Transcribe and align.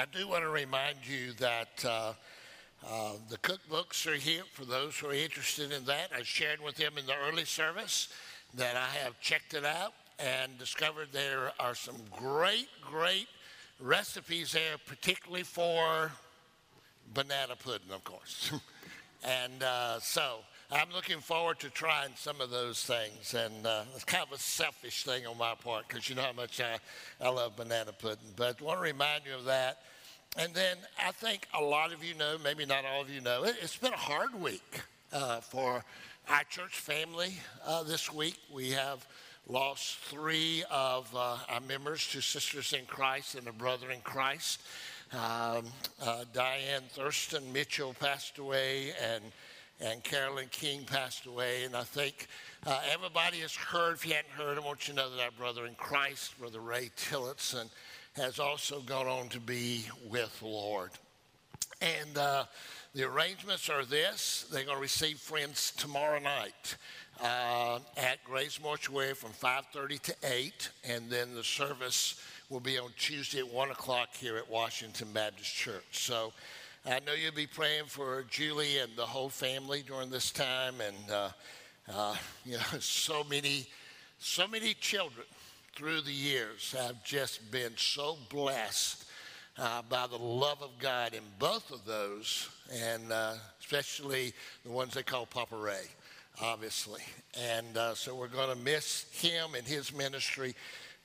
I 0.00 0.06
do 0.06 0.26
want 0.28 0.44
to 0.44 0.48
remind 0.48 0.96
you 1.06 1.32
that 1.40 1.84
uh, 1.84 2.14
uh, 2.88 3.12
the 3.28 3.36
cookbooks 3.36 4.06
are 4.06 4.16
here 4.16 4.44
for 4.50 4.64
those 4.64 4.96
who 4.96 5.08
are 5.08 5.12
interested 5.12 5.72
in 5.72 5.84
that. 5.84 6.08
I 6.16 6.22
shared 6.22 6.58
with 6.64 6.76
them 6.76 6.94
in 6.96 7.04
the 7.04 7.12
early 7.28 7.44
service 7.44 8.08
that 8.54 8.76
I 8.76 8.86
have 9.04 9.20
checked 9.20 9.52
it 9.52 9.66
out 9.66 9.92
and 10.18 10.56
discovered 10.58 11.08
there 11.12 11.52
are 11.60 11.74
some 11.74 11.96
great, 12.16 12.68
great 12.80 13.28
recipes 13.78 14.52
there, 14.52 14.76
particularly 14.86 15.42
for 15.42 16.10
banana 17.12 17.54
pudding, 17.62 17.92
of 17.92 18.02
course. 18.02 18.52
and 19.22 19.62
uh, 19.62 20.00
so 20.00 20.38
I'm 20.72 20.92
looking 20.94 21.18
forward 21.18 21.58
to 21.60 21.70
trying 21.70 22.10
some 22.14 22.40
of 22.40 22.50
those 22.50 22.84
things. 22.84 23.34
And 23.34 23.66
uh, 23.66 23.82
it's 23.94 24.04
kind 24.04 24.24
of 24.24 24.32
a 24.32 24.38
selfish 24.38 25.02
thing 25.02 25.26
on 25.26 25.36
my 25.36 25.54
part 25.56 25.88
because 25.88 26.08
you 26.08 26.14
know 26.14 26.22
how 26.22 26.32
much 26.32 26.60
I, 26.60 26.78
I 27.20 27.28
love 27.28 27.56
banana 27.56 27.92
pudding. 27.92 28.32
But 28.36 28.60
I 28.60 28.64
want 28.64 28.78
to 28.78 28.82
remind 28.82 29.22
you 29.26 29.34
of 29.34 29.46
that. 29.46 29.78
And 30.36 30.54
then 30.54 30.76
I 31.04 31.10
think 31.10 31.48
a 31.58 31.60
lot 31.60 31.92
of 31.92 32.04
you 32.04 32.14
know, 32.14 32.36
maybe 32.44 32.64
not 32.66 32.84
all 32.84 33.02
of 33.02 33.10
you 33.10 33.20
know, 33.20 33.42
it, 33.42 33.56
has 33.56 33.76
been 33.76 33.92
a 33.92 33.96
hard 33.96 34.32
week 34.40 34.82
uh, 35.12 35.40
for 35.40 35.84
our 36.28 36.44
church 36.44 36.78
family 36.78 37.34
uh, 37.66 37.82
this 37.82 38.12
week. 38.12 38.36
We 38.52 38.70
have 38.70 39.04
lost 39.48 39.98
three 39.98 40.62
of 40.70 41.12
uh, 41.16 41.38
our 41.48 41.60
members, 41.66 42.06
two 42.06 42.20
sisters 42.20 42.72
in 42.72 42.84
Christ 42.86 43.34
and 43.34 43.48
a 43.48 43.52
brother 43.52 43.90
in 43.90 44.02
Christ. 44.02 44.62
Um, 45.12 45.64
uh, 46.00 46.24
Diane 46.32 46.84
Thurston 46.90 47.52
Mitchell 47.52 47.92
passed 47.98 48.38
away, 48.38 48.92
and 49.02 49.24
and 49.80 50.02
Carolyn 50.04 50.48
King 50.50 50.84
passed 50.84 51.26
away. 51.26 51.64
And 51.64 51.74
I 51.74 51.82
think 51.84 52.26
uh, 52.66 52.80
everybody 52.92 53.38
has 53.38 53.54
heard. 53.54 53.94
If 53.94 54.06
you 54.06 54.14
hadn't 54.14 54.32
heard, 54.32 54.58
I 54.58 54.60
want 54.60 54.86
you 54.86 54.94
to 54.94 55.00
know 55.00 55.16
that 55.16 55.22
our 55.22 55.30
brother 55.30 55.66
in 55.66 55.74
Christ, 55.74 56.38
Brother 56.38 56.60
Ray 56.60 56.90
Tillotson, 56.96 57.68
has 58.14 58.38
also 58.38 58.80
gone 58.80 59.06
on 59.06 59.28
to 59.30 59.40
be 59.40 59.84
with 60.08 60.38
the 60.40 60.46
Lord. 60.46 60.90
And 61.80 62.18
uh, 62.18 62.44
the 62.94 63.04
arrangements 63.04 63.70
are 63.70 63.84
this 63.84 64.46
they're 64.52 64.64
going 64.64 64.76
to 64.76 64.82
receive 64.82 65.18
friends 65.18 65.72
tomorrow 65.76 66.18
night. 66.18 66.76
Uh, 67.22 67.78
at 67.98 68.24
Grace 68.24 68.58
Mortuary 68.62 69.12
from 69.12 69.30
5:30 69.32 70.00
to 70.00 70.14
8, 70.22 70.70
and 70.84 71.10
then 71.10 71.34
the 71.34 71.44
service 71.44 72.18
will 72.48 72.60
be 72.60 72.78
on 72.78 72.90
Tuesday 72.98 73.40
at 73.40 73.52
1 73.52 73.70
o'clock 73.70 74.08
here 74.14 74.38
at 74.38 74.50
Washington 74.50 75.08
Baptist 75.12 75.54
Church. 75.54 75.84
So 75.90 76.32
I 76.86 76.98
know 77.06 77.12
you'll 77.12 77.34
be 77.34 77.46
praying 77.46 77.84
for 77.88 78.24
Julie 78.30 78.78
and 78.78 78.96
the 78.96 79.04
whole 79.04 79.28
family 79.28 79.84
during 79.86 80.08
this 80.08 80.30
time, 80.30 80.74
and 80.80 81.10
uh, 81.10 81.28
uh, 81.92 82.16
you 82.46 82.52
know, 82.52 82.62
so 82.80 83.22
many, 83.24 83.66
so 84.18 84.48
many 84.48 84.72
children 84.72 85.26
through 85.76 86.00
the 86.00 86.12
years 86.12 86.74
have 86.78 87.04
just 87.04 87.50
been 87.50 87.72
so 87.76 88.16
blessed 88.30 89.04
uh, 89.58 89.82
by 89.90 90.06
the 90.06 90.16
love 90.16 90.62
of 90.62 90.70
God 90.78 91.12
in 91.12 91.22
both 91.38 91.70
of 91.70 91.84
those, 91.84 92.48
and 92.72 93.12
uh, 93.12 93.34
especially 93.60 94.32
the 94.64 94.70
ones 94.70 94.94
they 94.94 95.02
call 95.02 95.26
Papa 95.26 95.56
Ray, 95.56 95.84
obviously. 96.40 97.02
And 97.38 97.76
uh, 97.76 97.94
so 97.94 98.14
we're 98.14 98.28
going 98.28 98.56
to 98.56 98.64
miss 98.64 99.04
him 99.12 99.54
and 99.54 99.66
his 99.66 99.94
ministry, 99.94 100.54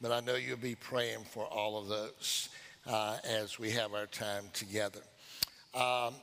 but 0.02 0.14
I 0.14 0.22
know 0.22 0.36
you'll 0.36 0.56
be 0.56 0.76
praying 0.76 1.26
for 1.32 1.44
all 1.44 1.78
of 1.78 1.90
those 1.90 2.48
uh, 2.88 3.18
as 3.28 3.60
we 3.60 3.72
have 3.72 3.94
our 3.94 4.06
time 4.06 4.46
together. 4.54 5.02
Um, 5.76 6.14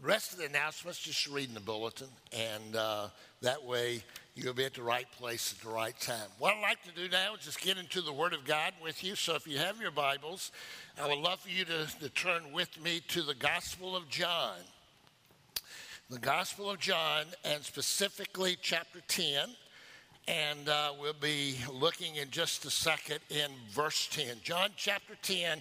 rest 0.00 0.32
of 0.32 0.38
the 0.38 0.44
announcements, 0.44 1.00
just 1.00 1.26
read 1.26 1.48
in 1.48 1.54
the 1.54 1.60
bulletin, 1.60 2.06
and 2.32 2.76
uh, 2.76 3.08
that 3.40 3.64
way 3.64 4.04
you'll 4.36 4.54
be 4.54 4.64
at 4.64 4.74
the 4.74 4.82
right 4.82 5.10
place 5.18 5.52
at 5.52 5.66
the 5.66 5.74
right 5.74 5.98
time. 5.98 6.28
What 6.38 6.54
I'd 6.54 6.62
like 6.62 6.82
to 6.84 6.92
do 6.92 7.08
now 7.08 7.34
is 7.34 7.44
just 7.44 7.60
get 7.60 7.78
into 7.78 8.00
the 8.00 8.12
Word 8.12 8.32
of 8.32 8.44
God 8.44 8.72
with 8.80 9.02
you. 9.02 9.16
So 9.16 9.34
if 9.34 9.44
you 9.44 9.58
have 9.58 9.80
your 9.80 9.90
Bibles, 9.90 10.52
I 11.02 11.08
would 11.08 11.18
love 11.18 11.40
for 11.40 11.48
you 11.48 11.64
to, 11.64 11.88
to 12.00 12.08
turn 12.10 12.52
with 12.52 12.80
me 12.80 13.00
to 13.08 13.22
the 13.22 13.34
Gospel 13.34 13.96
of 13.96 14.08
John. 14.08 14.58
The 16.08 16.20
Gospel 16.20 16.70
of 16.70 16.78
John, 16.78 17.24
and 17.44 17.64
specifically 17.64 18.56
chapter 18.62 19.00
10. 19.08 19.48
And 20.28 20.68
uh, 20.68 20.92
we'll 21.00 21.14
be 21.14 21.56
looking 21.72 22.14
in 22.14 22.30
just 22.30 22.64
a 22.64 22.70
second 22.70 23.18
in 23.30 23.50
verse 23.72 24.06
10. 24.12 24.36
John 24.44 24.70
chapter 24.76 25.14
10, 25.22 25.60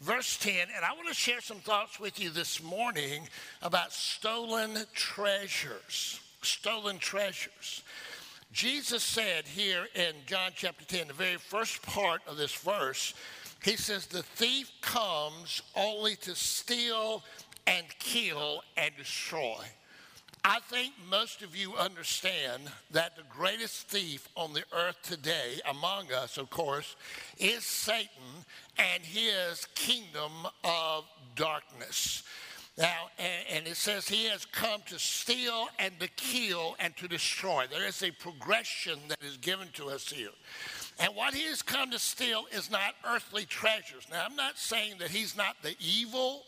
verse 0.00 0.36
10, 0.38 0.68
and 0.74 0.84
I 0.84 0.92
want 0.92 1.08
to 1.08 1.14
share 1.14 1.40
some 1.40 1.58
thoughts 1.58 1.98
with 1.98 2.20
you 2.20 2.30
this 2.30 2.62
morning 2.62 3.28
about 3.62 3.92
stolen 3.92 4.76
treasures. 4.94 6.20
Stolen 6.42 6.98
treasures. 6.98 7.82
Jesus 8.52 9.02
said 9.02 9.46
here 9.46 9.86
in 9.94 10.14
John 10.26 10.52
chapter 10.54 10.84
10, 10.84 11.08
the 11.08 11.14
very 11.14 11.36
first 11.36 11.82
part 11.82 12.22
of 12.26 12.36
this 12.36 12.54
verse, 12.54 13.12
he 13.62 13.76
says, 13.76 14.06
The 14.06 14.22
thief 14.22 14.70
comes 14.80 15.62
only 15.74 16.16
to 16.16 16.34
steal 16.34 17.22
and 17.66 17.84
kill 17.98 18.62
and 18.76 18.96
destroy. 18.96 19.64
I 20.50 20.60
think 20.60 20.94
most 21.10 21.42
of 21.42 21.54
you 21.54 21.74
understand 21.74 22.62
that 22.92 23.16
the 23.16 23.22
greatest 23.28 23.88
thief 23.88 24.30
on 24.34 24.54
the 24.54 24.64
earth 24.72 24.96
today, 25.02 25.60
among 25.68 26.10
us, 26.10 26.38
of 26.38 26.48
course, 26.48 26.96
is 27.36 27.64
Satan 27.64 28.46
and 28.78 29.02
his 29.02 29.66
kingdom 29.74 30.32
of 30.64 31.04
darkness. 31.36 32.22
Now, 32.78 33.10
and, 33.18 33.66
it 33.66 33.76
says 33.76 34.08
he 34.08 34.24
has 34.28 34.46
come 34.46 34.80
to 34.86 34.98
steal 34.98 35.68
and 35.78 36.00
to 36.00 36.08
kill 36.08 36.76
and 36.78 36.96
to 36.96 37.08
destroy. 37.08 37.66
There 37.70 37.86
is 37.86 38.02
a 38.02 38.10
progression 38.10 39.00
that 39.08 39.22
is 39.22 39.36
given 39.36 39.68
to 39.74 39.90
us 39.90 40.08
here. 40.08 40.30
And 40.98 41.14
what 41.14 41.34
he 41.34 41.42
has 41.48 41.60
come 41.60 41.90
to 41.90 41.98
steal 41.98 42.46
is 42.52 42.70
not 42.70 42.94
earthly 43.06 43.44
treasures. 43.44 44.06
Now, 44.10 44.24
I'm 44.24 44.36
not 44.36 44.56
saying 44.56 44.94
that 45.00 45.10
he's 45.10 45.36
not 45.36 45.56
the 45.62 45.76
evil 45.78 46.44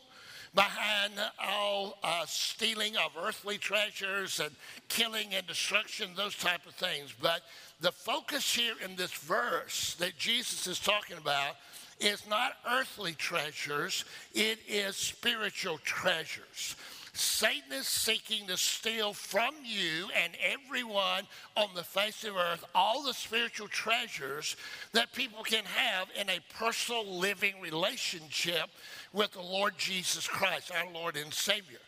behind 0.55 1.13
all 1.41 1.99
uh, 2.03 2.25
stealing 2.27 2.97
of 2.97 3.13
earthly 3.21 3.59
treasures 3.59 4.41
and 4.41 4.51
killing 4.89 5.35
and 5.35 5.47
destruction, 5.47 6.11
those 6.17 6.37
type 6.37 6.67
of 6.67 6.75
things. 6.75 7.15
But 7.21 7.43
the 7.81 7.93
focus 7.93 8.55
here 8.55 8.75
in 8.85 8.97
this 8.97 9.13
verse 9.13 9.95
that 10.01 10.19
Jesus 10.19 10.67
is 10.67 10.81
talking 10.81 11.17
about 11.19 11.57
is 12.01 12.23
not 12.29 12.53
earthly 12.69 13.13
treasures, 13.13 14.05
it 14.35 14.59
is 14.67 14.97
spiritual 14.97 15.79
treasures. 15.79 16.77
Satan 17.21 17.73
is 17.73 17.87
seeking 17.87 18.47
to 18.47 18.57
steal 18.57 19.13
from 19.13 19.55
you 19.63 20.09
and 20.17 20.33
everyone 20.43 21.27
on 21.55 21.69
the 21.75 21.85
face 21.85 22.25
of 22.25 22.35
earth 22.35 22.65
all 22.75 23.03
the 23.03 23.13
spiritual 23.13 23.69
treasures 23.69 24.57
that 24.93 25.13
people 25.13 25.43
can 25.43 25.65
have 25.65 26.09
in 26.19 26.31
a 26.31 26.41
personal 26.59 27.07
living 27.07 27.61
relationship 27.61 28.71
with 29.13 29.33
the 29.33 29.43
Lord 29.43 29.75
Jesus 29.77 30.27
Christ, 30.27 30.73
our 30.75 30.91
Lord 30.93 31.17
and 31.17 31.33
Savior. 31.33 31.79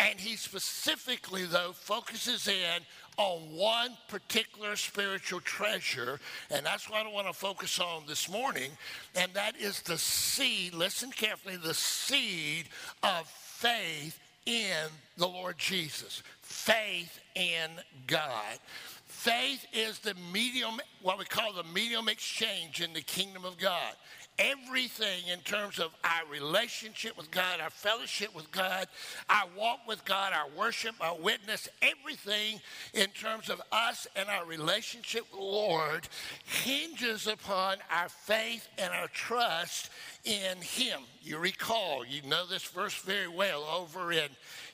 And 0.00 0.18
he 0.18 0.34
specifically, 0.34 1.44
though, 1.44 1.72
focuses 1.72 2.48
in 2.48 2.80
on 3.16 3.54
one 3.54 3.96
particular 4.08 4.74
spiritual 4.74 5.40
treasure, 5.40 6.18
and 6.50 6.66
that's 6.66 6.90
what 6.90 7.06
I 7.06 7.12
want 7.12 7.28
to 7.28 7.32
focus 7.32 7.78
on 7.78 8.04
this 8.08 8.28
morning, 8.28 8.70
and 9.14 9.32
that 9.34 9.56
is 9.56 9.82
the 9.82 9.98
seed, 9.98 10.74
listen 10.74 11.10
carefully, 11.10 11.56
the 11.56 11.74
seed 11.74 12.70
of 13.02 13.28
faith 13.28 14.18
in 14.46 14.88
the 15.16 15.26
Lord 15.26 15.58
Jesus. 15.58 16.22
Faith 16.42 17.20
in 17.34 17.70
God. 18.06 18.58
Faith 19.06 19.66
is 19.72 19.98
the 19.98 20.14
medium, 20.32 20.80
what 21.02 21.18
we 21.18 21.24
call 21.24 21.52
the 21.52 21.64
medium 21.64 22.08
exchange 22.08 22.80
in 22.80 22.92
the 22.92 23.02
kingdom 23.02 23.44
of 23.44 23.58
God 23.58 23.94
everything 24.38 25.28
in 25.30 25.38
terms 25.40 25.78
of 25.78 25.94
our 26.04 26.30
relationship 26.30 27.16
with 27.16 27.30
God, 27.30 27.60
our 27.60 27.70
fellowship 27.70 28.34
with 28.34 28.50
God, 28.50 28.86
our 29.28 29.44
walk 29.56 29.80
with 29.86 30.04
God, 30.04 30.32
our 30.32 30.48
worship, 30.58 30.94
our 31.00 31.16
witness, 31.18 31.68
everything 31.82 32.60
in 32.94 33.08
terms 33.08 33.50
of 33.50 33.60
us 33.70 34.06
and 34.16 34.28
our 34.28 34.46
relationship 34.46 35.22
with 35.30 35.40
the 35.40 35.46
Lord 35.46 36.08
hinges 36.44 37.26
upon 37.26 37.76
our 37.90 38.08
faith 38.08 38.66
and 38.78 38.92
our 38.92 39.08
trust 39.08 39.90
in 40.24 40.58
Him. 40.58 41.00
You 41.22 41.38
recall, 41.38 42.04
you 42.06 42.22
know 42.22 42.46
this 42.46 42.64
verse 42.64 42.94
very 43.02 43.28
well 43.28 43.62
over 43.64 44.12
in 44.12 44.28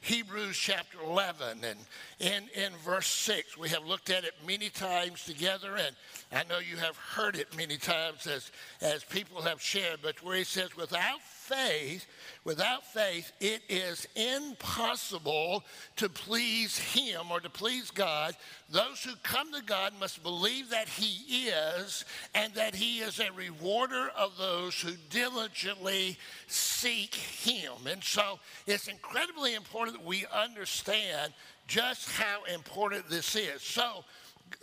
Hebrews 0.07 0.57
chapter 0.57 0.99
11 1.05 1.65
and 1.65 1.81
in, 2.21 2.49
in 2.55 2.73
verse 2.85 3.09
6. 3.09 3.59
We 3.59 3.69
have 3.71 3.85
looked 3.85 4.09
at 4.09 4.23
it 4.23 4.35
many 4.47 4.69
times 4.69 5.25
together, 5.25 5.75
and 5.75 5.97
I 6.31 6.45
know 6.49 6.61
you 6.61 6.77
have 6.77 6.97
heard 6.97 7.35
it 7.35 7.57
many 7.57 7.77
times 7.77 8.29
as, 8.29 8.53
as 8.81 9.03
people 9.03 9.43
have 9.43 9.61
shared, 9.61 9.99
but 10.05 10.23
where 10.23 10.37
he 10.37 10.45
says, 10.45 10.77
without 10.77 11.19
faith, 11.47 12.07
without 12.45 12.85
faith, 12.85 13.33
it 13.41 13.63
is 13.69 14.07
impossible 14.15 15.65
to 15.97 16.09
please 16.09 16.79
him 16.79 17.31
or 17.31 17.41
to 17.41 17.51
please 17.51 17.91
God. 17.91 18.35
Those 18.69 19.03
who 19.05 19.13
come 19.23 19.53
to 19.53 19.63
God 19.63 19.93
must 20.01 20.23
believe 20.23 20.71
that 20.71 20.89
he 20.89 21.49
is 21.49 22.05
and 22.35 22.53
that 22.55 22.75
he 22.75 22.99
is 22.99 23.21
a 23.21 23.33
rewarder 23.33 24.11
of 24.17 24.37
those 24.37 24.81
who 24.81 24.93
diligently 25.11 26.19
seek 26.49 27.15
him. 27.15 27.73
And 27.89 28.03
so 28.03 28.41
it's 28.67 28.89
incredibly 28.89 29.55
important 29.55 29.99
that 29.99 30.07
we 30.07 30.27
understand 30.35 31.33
just 31.67 32.11
how 32.11 32.43
important 32.53 33.09
this 33.09 33.37
is. 33.37 33.63
So, 33.63 34.05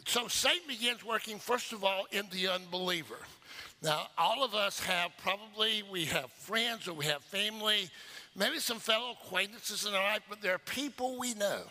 so 0.05 0.27
Satan 0.27 0.67
begins 0.67 1.03
working, 1.03 1.39
first 1.39 1.73
of 1.73 1.83
all, 1.83 2.05
in 2.11 2.25
the 2.31 2.49
unbeliever. 2.49 3.19
Now, 3.83 4.07
all 4.17 4.45
of 4.45 4.55
us 4.55 4.79
have 4.79 5.11
probably, 5.17 5.83
we 5.91 6.05
have 6.05 6.31
friends 6.31 6.87
or 6.87 6.93
we 6.93 7.05
have 7.05 7.21
family, 7.21 7.89
maybe 8.33 8.59
some 8.59 8.79
fellow 8.79 9.11
acquaintances 9.11 9.85
in 9.85 9.93
our 9.93 10.03
life, 10.03 10.21
but 10.29 10.41
there 10.41 10.55
are 10.55 10.59
people 10.59 11.19
we 11.19 11.33
know 11.33 11.63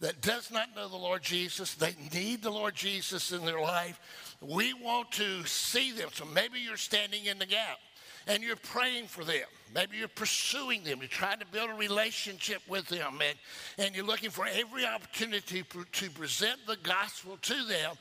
that 0.00 0.20
does 0.20 0.50
not 0.50 0.76
know 0.76 0.88
the 0.88 0.96
Lord 0.96 1.22
Jesus. 1.22 1.74
They 1.74 1.94
need 2.12 2.42
the 2.42 2.50
Lord 2.50 2.74
Jesus 2.74 3.32
in 3.32 3.46
their 3.46 3.62
life. 3.62 3.98
We 4.42 4.74
want 4.74 5.10
to 5.12 5.46
see 5.46 5.90
them. 5.92 6.10
So 6.12 6.26
maybe 6.26 6.60
you're 6.60 6.76
standing 6.76 7.24
in 7.24 7.38
the 7.38 7.46
gap 7.46 7.78
and 8.26 8.42
you're 8.42 8.56
praying 8.56 9.06
for 9.06 9.24
them. 9.24 9.46
Maybe 9.74 9.96
you're 9.98 10.08
pursuing 10.08 10.84
them. 10.84 11.00
You're 11.00 11.08
trying 11.08 11.40
to 11.40 11.46
build 11.46 11.70
a 11.70 11.74
relationship 11.74 12.62
with 12.68 12.86
them, 12.86 13.20
and, 13.20 13.36
and 13.78 13.94
you're 13.94 14.06
looking 14.06 14.30
for 14.30 14.46
every 14.46 14.86
opportunity 14.86 15.64
to 15.92 16.10
present 16.10 16.58
the 16.66 16.76
gospel 16.82 17.36
to 17.42 17.64
them. 17.64 17.94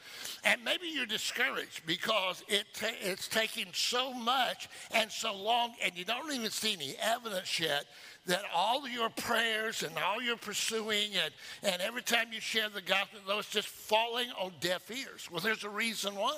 And 0.44 0.64
maybe 0.64 0.88
you're 0.88 1.06
discouraged 1.06 1.86
because 1.86 2.44
it 2.48 2.66
ta- 2.74 2.92
it's 3.02 3.28
taking 3.28 3.66
so 3.74 4.14
much 4.14 4.70
and 4.92 5.12
so 5.12 5.36
long, 5.36 5.74
and 5.84 5.98
you 5.98 6.06
don't 6.06 6.32
even 6.34 6.52
see 6.52 6.74
any 6.74 6.96
evidence 7.02 7.60
yet 7.60 7.86
that 8.28 8.44
all 8.54 8.88
your 8.88 9.10
prayers 9.10 9.84
and 9.84 9.94
all 10.00 10.22
your 10.22 10.38
pursuing 10.38 11.12
and, 11.24 11.34
and 11.62 11.82
every 11.82 12.02
time 12.02 12.28
you 12.32 12.40
share 12.40 12.70
the 12.70 12.82
gospel, 12.82 13.20
those 13.28 13.48
just 13.48 13.68
falling 13.68 14.30
on 14.40 14.52
deaf 14.60 14.90
ears. 14.90 15.30
Well, 15.32 15.42
there's 15.42 15.64
a 15.64 15.70
reason 15.70 16.16
why. 16.16 16.38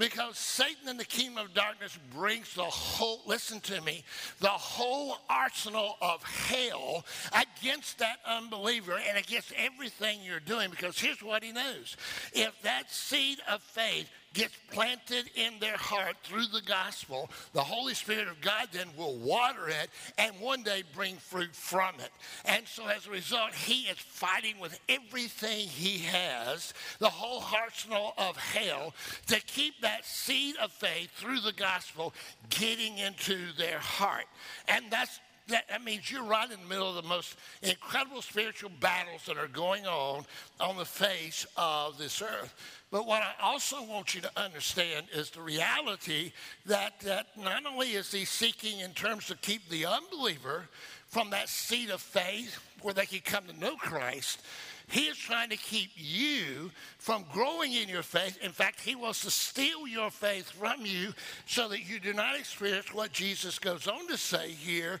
Because 0.00 0.38
Satan 0.38 0.88
and 0.88 0.98
the 0.98 1.04
kingdom 1.04 1.44
of 1.44 1.52
darkness 1.52 1.98
brings 2.14 2.54
the 2.54 2.62
whole, 2.62 3.20
listen 3.26 3.60
to 3.60 3.82
me, 3.82 4.02
the 4.40 4.48
whole 4.48 5.18
arsenal 5.28 5.98
of 6.00 6.22
hell 6.22 7.04
against 7.34 7.98
that 7.98 8.16
unbeliever 8.26 8.98
and 9.06 9.18
against 9.18 9.52
everything 9.58 10.20
you're 10.24 10.40
doing. 10.40 10.70
Because 10.70 10.98
here's 10.98 11.22
what 11.22 11.44
he 11.44 11.52
knows 11.52 11.98
if 12.32 12.50
that 12.62 12.90
seed 12.90 13.40
of 13.46 13.62
faith 13.62 14.08
gets 14.32 14.54
planted 14.70 15.24
in 15.34 15.58
their 15.58 15.76
heart 15.76 16.16
through 16.22 16.46
the 16.46 16.62
gospel, 16.62 17.28
the 17.52 17.62
Holy 17.62 17.94
Spirit 17.94 18.28
of 18.28 18.40
God 18.40 18.68
then 18.72 18.86
will 18.96 19.16
water 19.16 19.68
it 19.68 19.90
and 20.18 20.38
one 20.40 20.62
day 20.62 20.82
bring 20.94 21.16
fruit 21.16 21.54
from 21.54 21.94
it. 21.96 22.10
And 22.44 22.66
so 22.66 22.86
as 22.86 23.06
a 23.06 23.10
result, 23.10 23.52
he 23.54 23.82
is 23.82 23.98
fighting 23.98 24.60
with 24.60 24.78
everything 24.88 25.68
he 25.68 25.98
has, 25.98 26.74
the 26.98 27.08
whole 27.08 27.42
arsenal 27.54 28.14
of 28.18 28.36
hell, 28.36 28.94
to 29.26 29.40
keep 29.40 29.80
that 29.80 30.04
seed 30.04 30.56
of 30.62 30.70
faith 30.70 31.10
through 31.16 31.40
the 31.40 31.52
gospel 31.52 32.14
getting 32.50 32.98
into 32.98 33.52
their 33.58 33.78
heart. 33.78 34.26
And 34.68 34.84
that's 34.90 35.18
that, 35.48 35.68
that, 35.68 35.82
means 35.82 36.10
you're 36.10 36.22
right 36.22 36.48
in 36.48 36.60
the 36.60 36.66
middle 36.66 36.88
of 36.88 37.02
the 37.02 37.08
most 37.08 37.36
incredible 37.62 38.22
spiritual 38.22 38.70
battles 38.80 39.22
that 39.26 39.36
are 39.36 39.48
going 39.48 39.84
on 39.84 40.24
on 40.60 40.76
the 40.76 40.84
face 40.84 41.44
of 41.56 41.98
this 41.98 42.22
earth. 42.22 42.54
But 42.90 43.06
what 43.06 43.22
I 43.22 43.32
also 43.40 43.84
want 43.84 44.14
you 44.14 44.20
to 44.22 44.30
understand 44.36 45.06
is 45.14 45.30
the 45.30 45.42
reality 45.42 46.32
that, 46.66 46.98
that 47.00 47.26
not 47.36 47.64
only 47.64 47.92
is 47.92 48.10
he 48.10 48.24
seeking 48.24 48.80
in 48.80 48.92
terms 48.92 49.26
to 49.26 49.36
keep 49.36 49.68
the 49.68 49.86
unbeliever 49.86 50.68
from 51.06 51.30
that 51.30 51.48
seat 51.48 51.90
of 51.90 52.00
faith 52.00 52.58
where 52.82 52.94
they 52.94 53.06
can 53.06 53.20
come 53.20 53.44
to 53.44 53.58
know 53.60 53.76
Christ, 53.76 54.42
he 54.88 55.02
is 55.02 55.16
trying 55.16 55.50
to 55.50 55.56
keep 55.56 55.90
you 55.94 56.72
from 56.98 57.24
growing 57.32 57.72
in 57.72 57.88
your 57.88 58.02
faith. 58.02 58.38
In 58.42 58.50
fact, 58.50 58.80
he 58.80 58.96
wants 58.96 59.20
to 59.22 59.30
steal 59.30 59.86
your 59.86 60.10
faith 60.10 60.50
from 60.50 60.84
you 60.84 61.14
so 61.46 61.68
that 61.68 61.88
you 61.88 62.00
do 62.00 62.12
not 62.12 62.36
experience 62.36 62.92
what 62.92 63.12
Jesus 63.12 63.60
goes 63.60 63.86
on 63.86 64.08
to 64.08 64.16
say 64.16 64.50
here 64.50 65.00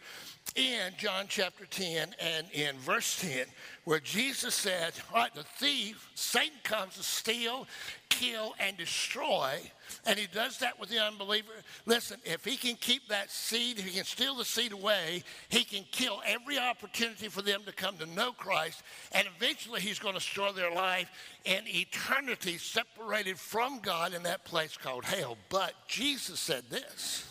in 0.56 0.92
John 0.98 1.26
chapter 1.28 1.64
10 1.66 2.14
and 2.20 2.46
in 2.52 2.76
verse 2.78 3.20
10, 3.20 3.46
where 3.84 4.00
Jesus 4.00 4.54
said, 4.54 4.92
All 5.12 5.20
right, 5.20 5.34
the 5.34 5.42
thief, 5.42 6.10
Satan 6.14 6.58
comes 6.62 6.96
to 6.96 7.02
steal, 7.02 7.66
kill, 8.08 8.54
and 8.58 8.76
destroy, 8.76 9.58
and 10.06 10.18
he 10.18 10.26
does 10.32 10.58
that 10.58 10.78
with 10.78 10.88
the 10.88 10.98
unbeliever. 10.98 11.52
Listen, 11.86 12.18
if 12.24 12.44
he 12.44 12.56
can 12.56 12.76
keep 12.76 13.08
that 13.08 13.30
seed, 13.30 13.78
if 13.78 13.84
he 13.84 13.92
can 13.92 14.04
steal 14.04 14.34
the 14.34 14.44
seed 14.44 14.72
away, 14.72 15.22
he 15.48 15.64
can 15.64 15.84
kill 15.90 16.20
every 16.26 16.58
opportunity 16.58 17.28
for 17.28 17.42
them 17.42 17.62
to 17.66 17.72
come 17.72 17.96
to 17.98 18.06
know 18.06 18.32
Christ, 18.32 18.82
and 19.12 19.26
eventually 19.36 19.80
he's 19.80 19.98
going 19.98 20.14
to 20.14 20.20
store 20.20 20.52
their 20.52 20.72
life 20.72 21.10
in 21.44 21.62
eternity 21.66 22.58
separated 22.58 23.38
from 23.38 23.80
God 23.80 24.14
in 24.14 24.24
that 24.24 24.44
place 24.44 24.76
called 24.76 25.04
hell. 25.04 25.36
But 25.48 25.74
Jesus 25.86 26.40
said 26.40 26.64
this. 26.70 27.29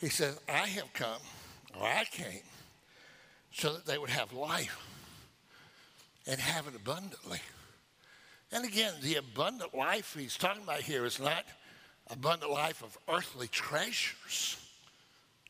He 0.00 0.08
says, 0.08 0.38
I 0.48 0.66
have 0.66 0.92
come, 0.94 1.20
or 1.78 1.86
I 1.86 2.04
came, 2.10 2.40
so 3.52 3.74
that 3.74 3.84
they 3.84 3.98
would 3.98 4.10
have 4.10 4.32
life 4.32 4.78
and 6.26 6.40
have 6.40 6.66
it 6.66 6.74
abundantly. 6.74 7.40
And 8.50 8.64
again, 8.64 8.94
the 9.02 9.16
abundant 9.16 9.74
life 9.74 10.16
he's 10.18 10.36
talking 10.36 10.62
about 10.62 10.80
here 10.80 11.04
is 11.04 11.20
not 11.20 11.44
abundant 12.10 12.50
life 12.50 12.82
of 12.82 12.96
earthly 13.08 13.48
treasures. 13.48 14.56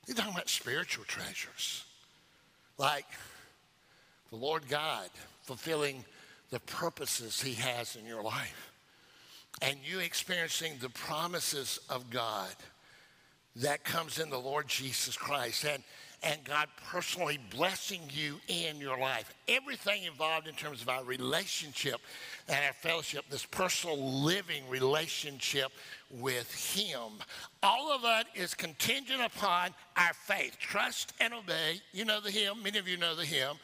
He's 0.06 0.16
talking 0.16 0.32
about 0.32 0.48
spiritual 0.48 1.04
treasures, 1.04 1.84
like 2.76 3.06
the 4.30 4.36
Lord 4.36 4.68
God 4.68 5.08
fulfilling 5.42 6.04
the 6.50 6.60
purposes 6.60 7.40
he 7.40 7.54
has 7.54 7.94
in 7.94 8.04
your 8.04 8.22
life, 8.22 8.72
and 9.62 9.78
you 9.84 10.00
experiencing 10.00 10.74
the 10.80 10.90
promises 10.90 11.78
of 11.88 12.10
God 12.10 12.48
that 13.56 13.84
comes 13.84 14.18
in 14.18 14.30
the 14.30 14.38
Lord 14.38 14.68
Jesus 14.68 15.16
Christ 15.16 15.64
and, 15.64 15.82
and 16.22 16.42
God 16.44 16.68
personally 16.90 17.38
blessing 17.50 18.00
you 18.10 18.36
in 18.48 18.76
your 18.76 18.98
life. 18.98 19.34
Everything 19.48 20.04
involved 20.04 20.46
in 20.46 20.54
terms 20.54 20.82
of 20.82 20.88
our 20.88 21.02
relationship 21.04 22.00
and 22.48 22.64
our 22.64 22.72
fellowship, 22.74 23.24
this 23.30 23.46
personal 23.46 24.22
living 24.22 24.62
relationship 24.68 25.72
with 26.10 26.52
Him. 26.74 27.12
All 27.62 27.92
of 27.92 28.02
that 28.02 28.26
is 28.34 28.54
contingent 28.54 29.20
upon 29.22 29.70
our 29.96 30.14
faith. 30.14 30.56
Trust 30.58 31.12
and 31.20 31.34
obey. 31.34 31.80
You 31.92 32.04
know 32.04 32.20
the 32.20 32.30
hymn, 32.30 32.62
many 32.62 32.78
of 32.78 32.86
you 32.86 32.96
know 32.96 33.14
the 33.14 33.24
hymn. 33.24 33.56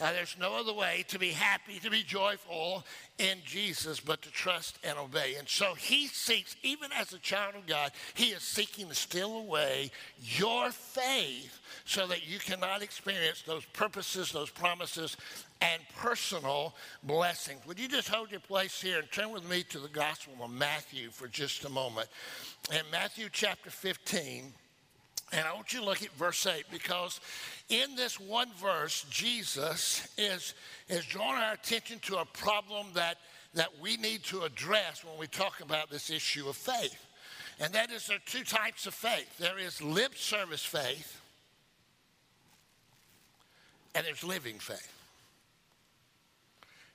Uh, 0.00 0.12
there's 0.12 0.36
no 0.40 0.56
other 0.56 0.72
way 0.72 1.04
to 1.08 1.18
be 1.18 1.30
happy, 1.30 1.78
to 1.78 1.88
be 1.88 2.02
joyful 2.02 2.84
in 3.18 3.38
Jesus, 3.44 4.00
but 4.00 4.20
to 4.22 4.30
trust 4.32 4.78
and 4.82 4.98
obey. 4.98 5.36
And 5.38 5.48
so 5.48 5.74
he 5.74 6.08
seeks, 6.08 6.56
even 6.64 6.90
as 6.92 7.12
a 7.12 7.18
child 7.18 7.54
of 7.54 7.66
God, 7.66 7.92
he 8.14 8.30
is 8.30 8.42
seeking 8.42 8.88
to 8.88 8.94
steal 8.94 9.36
away 9.38 9.92
your 10.20 10.72
faith 10.72 11.60
so 11.84 12.08
that 12.08 12.26
you 12.26 12.40
cannot 12.40 12.82
experience 12.82 13.42
those 13.42 13.64
purposes, 13.66 14.32
those 14.32 14.50
promises, 14.50 15.16
and 15.60 15.80
personal 15.96 16.74
blessings. 17.04 17.64
Would 17.66 17.78
you 17.78 17.88
just 17.88 18.08
hold 18.08 18.32
your 18.32 18.40
place 18.40 18.80
here 18.80 18.98
and 18.98 19.10
turn 19.12 19.30
with 19.30 19.48
me 19.48 19.62
to 19.70 19.78
the 19.78 19.88
Gospel 19.88 20.34
of 20.42 20.50
Matthew 20.50 21.10
for 21.10 21.28
just 21.28 21.64
a 21.64 21.70
moment? 21.70 22.08
In 22.72 22.82
Matthew 22.90 23.28
chapter 23.30 23.70
15, 23.70 24.52
and 25.34 25.46
I 25.48 25.52
want 25.52 25.72
you 25.72 25.80
to 25.80 25.84
look 25.84 26.02
at 26.02 26.12
verse 26.12 26.46
8 26.46 26.64
because 26.70 27.20
in 27.68 27.96
this 27.96 28.20
one 28.20 28.50
verse, 28.56 29.04
Jesus 29.10 30.06
is, 30.16 30.54
is 30.88 31.04
drawing 31.06 31.42
our 31.42 31.54
attention 31.54 31.98
to 32.02 32.18
a 32.18 32.24
problem 32.24 32.86
that, 32.94 33.18
that 33.54 33.70
we 33.80 33.96
need 33.96 34.22
to 34.24 34.42
address 34.42 35.04
when 35.04 35.18
we 35.18 35.26
talk 35.26 35.60
about 35.60 35.90
this 35.90 36.08
issue 36.08 36.48
of 36.48 36.56
faith. 36.56 36.96
And 37.58 37.72
that 37.72 37.90
is 37.90 38.06
there 38.06 38.16
are 38.16 38.20
two 38.26 38.44
types 38.44 38.86
of 38.86 38.94
faith 38.94 39.38
there 39.38 39.58
is 39.58 39.82
lip 39.82 40.14
service 40.16 40.64
faith, 40.64 41.20
and 43.94 44.06
there's 44.06 44.24
living 44.24 44.58
faith. 44.58 44.93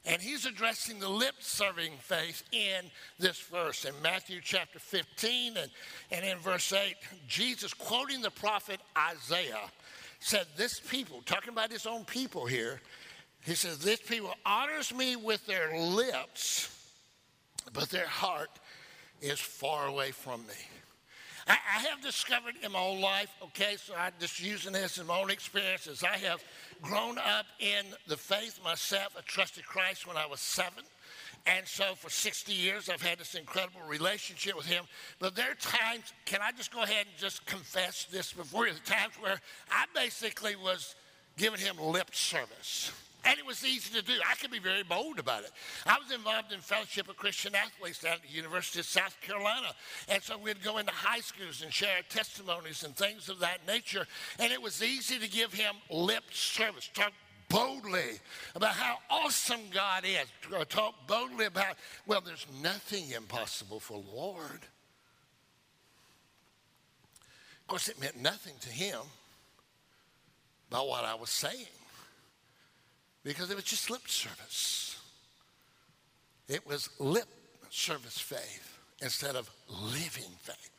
And 0.10 0.20
he's 0.20 0.48
addressing 0.48 0.98
the 0.98 1.08
lip 1.08 1.36
serving 1.40 1.94
faith 2.00 2.42
in 2.52 2.90
this 3.20 3.40
verse. 3.40 3.86
In 3.86 3.94
Matthew 4.02 4.42
chapter 4.44 4.80
15 4.80 5.56
and, 5.56 5.70
and 6.12 6.26
in 6.26 6.40
verse 6.40 6.74
8, 6.74 6.96
Jesus, 7.28 7.76
quoting 7.76 8.22
the 8.22 8.32
prophet 8.32 8.80
Isaiah, 8.98 9.70
said, 10.20 10.48
This 10.58 10.80
people, 10.80 11.22
talking 11.28 11.54
about 11.54 11.72
his 11.72 11.86
own 11.86 12.06
people 12.06 12.48
here, 12.48 12.82
he 13.46 13.54
says, 13.54 13.78
This 13.78 14.02
people 14.02 14.34
honors 14.48 14.92
me 14.92 15.16
with 15.16 15.46
their 15.46 15.78
lips, 15.78 16.76
but 17.72 17.92
their 17.92 18.08
heart 18.08 18.50
is 19.22 19.40
far 19.40 19.86
away 19.86 20.10
from 20.10 20.42
me. 20.48 20.79
I, 21.50 21.54
I 21.54 21.80
have 21.90 22.02
discovered 22.02 22.54
in 22.64 22.72
my 22.72 22.80
own 22.80 23.02
life, 23.02 23.34
okay, 23.44 23.76
so 23.78 23.96
I'm 23.98 24.14
just 24.20 24.40
using 24.40 24.72
this 24.72 25.00
in 25.00 25.08
my 25.08 25.20
own 25.20 25.32
experiences. 25.32 26.04
I 26.04 26.18
have 26.18 26.44
grown 26.84 27.18
up 27.18 27.48
in 27.60 27.86
the 28.08 28.16
faith 28.16 28.60
myself. 28.64 29.16
I 29.18 29.22
trusted 29.22 29.66
Christ 29.66 30.06
when 30.06 30.16
I 30.16 30.28
was 30.28 30.40
seven. 30.40 30.84
And 31.48 31.68
so 31.68 31.96
for 31.96 32.12
60 32.12 32.54
years, 32.54 32.88
I've 32.88 33.02
had 33.02 33.18
this 33.18 33.34
incredible 33.34 33.82
relationship 33.88 34.56
with 34.56 34.68
him. 34.68 34.84
But 35.18 35.36
there 35.36 35.50
are 35.50 35.56
times, 35.56 36.14
can 36.26 36.40
I 36.42 36.52
just 36.52 36.72
go 36.72 36.84
ahead 36.84 37.08
and 37.10 37.18
just 37.18 37.44
confess 37.48 38.06
this 38.12 38.32
before 38.32 38.68
you? 38.68 38.74
The 38.74 38.92
times 38.92 39.14
where 39.20 39.42
I 39.72 39.86
basically 39.96 40.56
was 40.56 40.96
giving 41.36 41.60
him 41.60 41.78
lip 41.80 42.14
service. 42.14 42.92
And 43.26 43.38
it 43.38 43.46
was 43.46 43.66
easy 43.66 43.94
to 44.00 44.06
do. 44.06 44.14
I 44.30 44.36
could 44.36 44.52
be 44.52 44.60
very 44.60 44.84
bold 44.84 45.20
about 45.20 45.44
it. 45.44 45.52
I 45.86 45.98
was 46.00 46.12
involved 46.12 46.54
in 46.54 46.60
Fellowship 46.60 47.10
of 47.10 47.18
Christian 47.18 47.54
Athletes 47.54 48.00
down 48.00 48.14
at 48.14 48.22
the 48.22 48.30
University 48.30 48.80
of 48.80 48.86
South 48.86 49.20
Carolina. 49.22 49.68
And 50.08 50.24
so 50.24 50.38
we'd 50.38 50.64
go 50.64 50.78
into 50.78 50.94
high 50.94 51.20
schools 51.20 51.62
and 51.62 51.72
share 51.72 52.02
testimonies 52.08 52.84
and 52.84 52.96
things 52.96 53.28
of 53.28 53.40
that 53.40 53.68
nature. 53.68 54.08
And 54.40 54.54
it 54.54 54.62
was 54.62 54.82
easy 54.82 55.20
to 55.20 55.28
give 55.28 55.54
him 55.54 55.76
lip 55.90 56.24
service, 56.32 56.90
talk 56.94 57.12
boldly 57.50 58.20
about 58.56 58.74
how 58.74 58.98
awesome 59.10 59.62
God 59.74 60.06
is, 60.06 60.28
talk 60.70 60.96
boldly 61.08 61.46
about, 61.46 61.76
well, 62.08 62.22
there's 62.22 62.46
nothing 62.62 63.12
impossible 63.12 63.82
for 63.82 64.02
the 64.02 64.16
Lord. 64.16 64.62
Of 67.62 67.68
course, 67.68 67.90
it 67.90 68.00
meant 68.00 68.18
nothing 68.18 68.54
to 68.62 68.70
him 68.70 69.00
about 70.72 70.88
what 70.88 71.04
I 71.04 71.16
was 71.16 71.30
saying 71.30 71.66
because 73.24 73.50
it 73.52 73.56
was 73.56 73.66
just 73.66 73.90
lip 73.90 74.08
service. 74.08 74.98
It 76.48 76.66
was 76.66 76.90
lip 77.00 77.28
service 77.70 78.18
faith 78.18 78.80
instead 79.02 79.36
of 79.36 79.50
living 79.70 80.32
faith. 80.40 80.70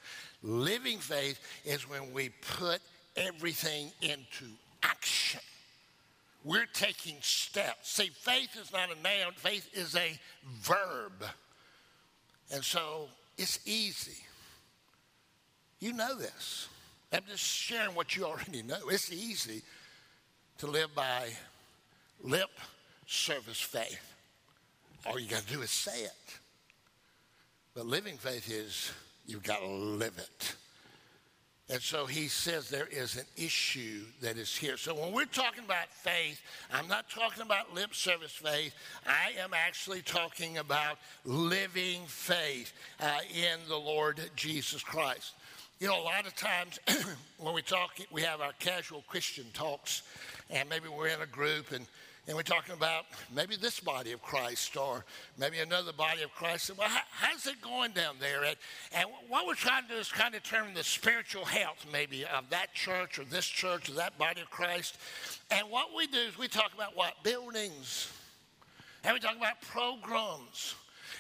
Living 0.42 0.98
faith 0.98 1.38
is 1.64 1.88
when 1.88 2.12
we 2.12 2.30
put 2.58 2.80
everything 3.16 3.90
into 4.00 4.46
action. 4.82 5.40
We're 6.44 6.66
taking 6.72 7.16
steps. 7.20 7.90
See, 7.90 8.08
faith 8.08 8.56
is 8.60 8.72
not 8.72 8.88
a 8.90 9.00
noun, 9.02 9.32
faith 9.36 9.68
is 9.74 9.94
a 9.94 10.18
verb. 10.60 11.24
And 12.52 12.64
so 12.64 13.08
it's 13.36 13.60
easy. 13.66 14.24
You 15.78 15.92
know 15.92 16.16
this. 16.16 16.68
I'm 17.12 17.22
just 17.28 17.44
sharing 17.44 17.94
what 17.94 18.16
you 18.16 18.24
already 18.24 18.62
know. 18.62 18.88
It's 18.88 19.12
easy 19.12 19.62
to 20.58 20.66
live 20.66 20.94
by 20.94 21.30
lip 22.22 22.50
service 23.06 23.60
faith. 23.60 24.14
All 25.06 25.18
you 25.18 25.28
got 25.28 25.42
to 25.42 25.54
do 25.54 25.62
is 25.62 25.70
say 25.70 26.02
it. 26.02 26.38
But 27.74 27.86
living 27.86 28.16
faith 28.16 28.50
is 28.50 28.92
you've 29.26 29.42
got 29.42 29.60
to 29.60 29.68
live 29.68 30.18
it. 30.18 30.54
And 31.70 31.80
so 31.80 32.04
he 32.04 32.26
says 32.26 32.68
there 32.68 32.88
is 32.90 33.16
an 33.16 33.26
issue 33.36 34.02
that 34.22 34.36
is 34.36 34.56
here. 34.56 34.76
So 34.76 34.92
when 34.92 35.12
we're 35.12 35.24
talking 35.24 35.64
about 35.64 35.86
faith, 35.88 36.42
I'm 36.72 36.88
not 36.88 37.08
talking 37.08 37.42
about 37.42 37.72
lip 37.72 37.94
service 37.94 38.32
faith. 38.32 38.74
I 39.06 39.40
am 39.40 39.50
actually 39.54 40.02
talking 40.02 40.58
about 40.58 40.98
living 41.24 42.02
faith 42.06 42.72
uh, 42.98 43.18
in 43.32 43.60
the 43.68 43.76
Lord 43.76 44.20
Jesus 44.34 44.82
Christ. 44.82 45.34
You 45.78 45.86
know, 45.86 46.00
a 46.00 46.02
lot 46.02 46.26
of 46.26 46.34
times 46.34 46.80
when 47.38 47.54
we 47.54 47.62
talk, 47.62 47.92
we 48.10 48.22
have 48.22 48.40
our 48.40 48.52
casual 48.58 49.04
Christian 49.06 49.46
talks, 49.54 50.02
and 50.50 50.68
maybe 50.68 50.88
we're 50.88 51.06
in 51.06 51.22
a 51.22 51.26
group 51.26 51.70
and 51.70 51.86
and 52.26 52.36
we're 52.36 52.42
talking 52.42 52.74
about 52.74 53.06
maybe 53.34 53.56
this 53.56 53.80
body 53.80 54.12
of 54.12 54.22
Christ 54.22 54.76
or 54.76 55.04
maybe 55.38 55.58
another 55.58 55.92
body 55.92 56.22
of 56.22 56.32
Christ. 56.32 56.70
Well, 56.76 56.88
how, 56.88 57.00
how's 57.10 57.46
it 57.46 57.60
going 57.62 57.92
down 57.92 58.16
there? 58.20 58.44
And, 58.44 58.56
and, 58.92 59.08
what 59.28 59.46
we're 59.46 59.54
trying 59.54 59.82
to 59.84 59.94
do 59.94 59.96
is 59.96 60.08
kind 60.10 60.34
of 60.34 60.42
determine 60.42 60.74
the 60.74 60.84
spiritual 60.84 61.44
health 61.44 61.86
maybe 61.92 62.24
of 62.26 62.48
that 62.50 62.74
church 62.74 63.18
or 63.18 63.24
this 63.24 63.46
church 63.46 63.88
or 63.88 63.92
that 63.92 64.18
body 64.18 64.42
of 64.42 64.50
Christ. 64.50 64.98
And 65.50 65.68
what 65.70 65.88
we 65.96 66.06
do 66.06 66.18
is 66.18 66.38
we 66.38 66.48
talk 66.48 66.72
about 66.74 66.96
what? 66.96 67.14
Buildings. 67.24 68.12
And 69.02 69.14
we 69.14 69.20
talk 69.20 69.36
about 69.36 69.60
programs. 69.62 70.74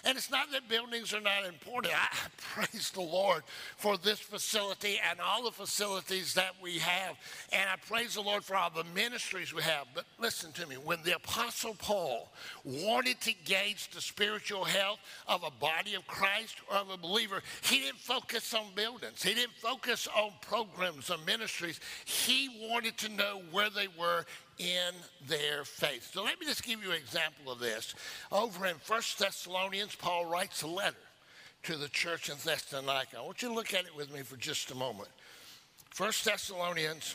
And 0.04 0.16
it's 0.16 0.30
not 0.30 0.50
that 0.52 0.68
buildings 0.68 1.12
are 1.12 1.20
not 1.20 1.44
important. 1.46 1.94
I 1.94 2.08
praise 2.54 2.90
the 2.90 3.00
Lord 3.00 3.42
for 3.76 3.96
this 3.98 4.18
facility 4.18 4.98
and 5.08 5.20
all 5.20 5.44
the 5.44 5.50
facilities 5.50 6.34
that 6.34 6.54
we 6.62 6.78
have. 6.78 7.16
And 7.52 7.68
I 7.68 7.76
praise 7.88 8.14
the 8.14 8.22
Lord 8.22 8.44
for 8.44 8.56
all 8.56 8.70
the 8.70 8.84
ministries 8.94 9.52
we 9.52 9.62
have. 9.62 9.86
But 9.94 10.04
listen 10.18 10.52
to 10.52 10.66
me 10.66 10.76
when 10.76 11.02
the 11.04 11.16
Apostle 11.16 11.74
Paul 11.78 12.32
wanted 12.64 13.20
to 13.22 13.32
gauge 13.44 13.90
the 13.90 14.00
spiritual 14.00 14.64
health 14.64 14.98
of 15.26 15.44
a 15.44 15.50
body 15.50 15.94
of 15.94 16.06
Christ 16.06 16.56
or 16.70 16.76
of 16.76 16.90
a 16.90 16.96
believer, 16.96 17.42
he 17.62 17.80
didn't 17.80 17.98
focus 17.98 18.54
on 18.54 18.66
buildings, 18.74 19.22
he 19.22 19.34
didn't 19.34 19.56
focus 19.60 20.08
on 20.16 20.32
programs 20.40 21.10
or 21.10 21.18
ministries. 21.26 21.80
He 22.04 22.68
wanted 22.70 22.96
to 22.98 23.08
know 23.10 23.42
where 23.50 23.70
they 23.70 23.88
were 23.98 24.24
in 24.60 24.94
their 25.26 25.64
faith. 25.64 26.10
So 26.12 26.22
let 26.22 26.38
me 26.38 26.44
just 26.44 26.62
give 26.62 26.84
you 26.84 26.90
an 26.90 26.98
example 26.98 27.50
of 27.50 27.60
this. 27.60 27.94
Over 28.30 28.66
in 28.66 28.76
1 28.86 29.02
Thessalonians, 29.18 29.94
Paul 29.94 30.26
writes 30.26 30.62
a 30.62 30.66
letter 30.66 30.96
to 31.62 31.76
the 31.76 31.88
church 31.88 32.28
in 32.28 32.36
Thessalonica. 32.44 33.18
I 33.18 33.22
want 33.22 33.40
you 33.40 33.48
to 33.48 33.54
look 33.54 33.72
at 33.72 33.86
it 33.86 33.96
with 33.96 34.12
me 34.12 34.20
for 34.20 34.36
just 34.36 34.70
a 34.70 34.74
moment. 34.74 35.08
1 35.96 36.12
Thessalonians 36.24 37.14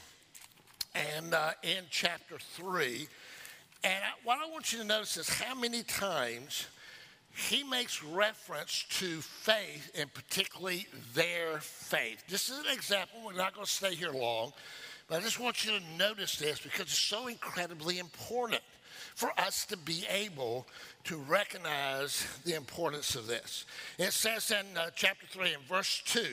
and 0.95 1.35
uh, 1.35 1.51
in 1.61 1.83
chapter 1.91 2.37
3. 2.39 3.07
And 3.83 3.93
I, 3.93 4.09
what 4.23 4.39
I 4.39 4.49
want 4.49 4.73
you 4.73 4.79
to 4.79 4.85
notice 4.85 5.15
is 5.15 5.29
how 5.29 5.53
many 5.53 5.83
times 5.83 6.65
he 7.35 7.63
makes 7.63 8.03
reference 8.03 8.85
to 8.89 9.21
faith 9.21 9.91
and 9.93 10.11
particularly 10.13 10.87
their 11.13 11.59
faith. 11.59 12.23
This 12.27 12.49
is 12.49 12.57
an 12.57 12.73
example, 12.73 13.19
we're 13.23 13.33
not 13.33 13.53
going 13.53 13.65
to 13.65 13.71
stay 13.71 13.93
here 13.93 14.11
long. 14.11 14.51
But 15.07 15.19
I 15.19 15.21
just 15.21 15.39
want 15.39 15.65
you 15.65 15.71
to 15.77 15.97
notice 15.97 16.37
this 16.37 16.59
because 16.59 16.81
it's 16.81 16.97
so 16.97 17.27
incredibly 17.27 17.99
important 17.99 18.61
for 19.13 19.31
us 19.39 19.65
to 19.67 19.77
be 19.77 20.03
able 20.09 20.65
to 21.03 21.17
recognize 21.17 22.25
the 22.43 22.55
importance 22.55 23.15
of 23.15 23.27
this. 23.27 23.65
It 23.99 24.13
says 24.13 24.51
in 24.51 24.77
uh, 24.77 24.89
chapter 24.95 25.27
3 25.27 25.53
and 25.53 25.63
verse 25.63 26.01
2, 26.05 26.25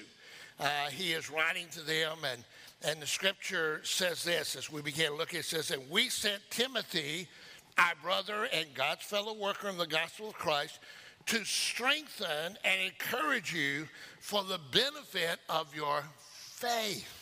uh, 0.59 0.65
he 0.91 1.13
is 1.13 1.31
writing 1.31 1.67
to 1.73 1.81
them, 1.81 2.19
and, 2.31 2.45
and 2.83 3.01
the 3.01 3.07
scripture 3.07 3.81
says 3.85 4.25
this 4.25 4.57
as 4.57 4.73
we 4.73 4.81
begin 4.81 5.13
to 5.13 5.17
look, 5.17 5.35
it 5.35 5.45
says, 5.45 5.71
And 5.71 5.83
we 5.91 6.09
sent 6.09 6.41
Timothy, 6.51 7.29
our 7.77 7.95
brother 8.03 8.49
and 8.53 8.67
God's 8.75 9.03
fellow 9.03 9.35
worker 9.35 9.69
in 9.69 9.77
the 9.77 9.87
gospel 9.87 10.29
of 10.29 10.35
Christ, 10.35 10.79
to 11.27 11.45
strengthen 11.45 12.57
and 12.65 12.81
encourage 12.85 13.53
you 13.55 13.87
for 14.21 14.45
the 14.45 14.59
benefit 14.73 15.39
of 15.49 15.75
your 15.75 16.03
faith 16.23 17.22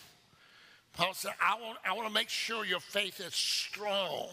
Paul 1.01 1.15
said, 1.15 1.33
I 1.41 1.59
want, 1.59 1.79
I 1.83 1.95
want 1.95 2.09
to 2.09 2.13
make 2.13 2.29
sure 2.29 2.67
your 2.67 2.79
faith 2.79 3.21
is 3.21 3.35
strong. 3.35 4.29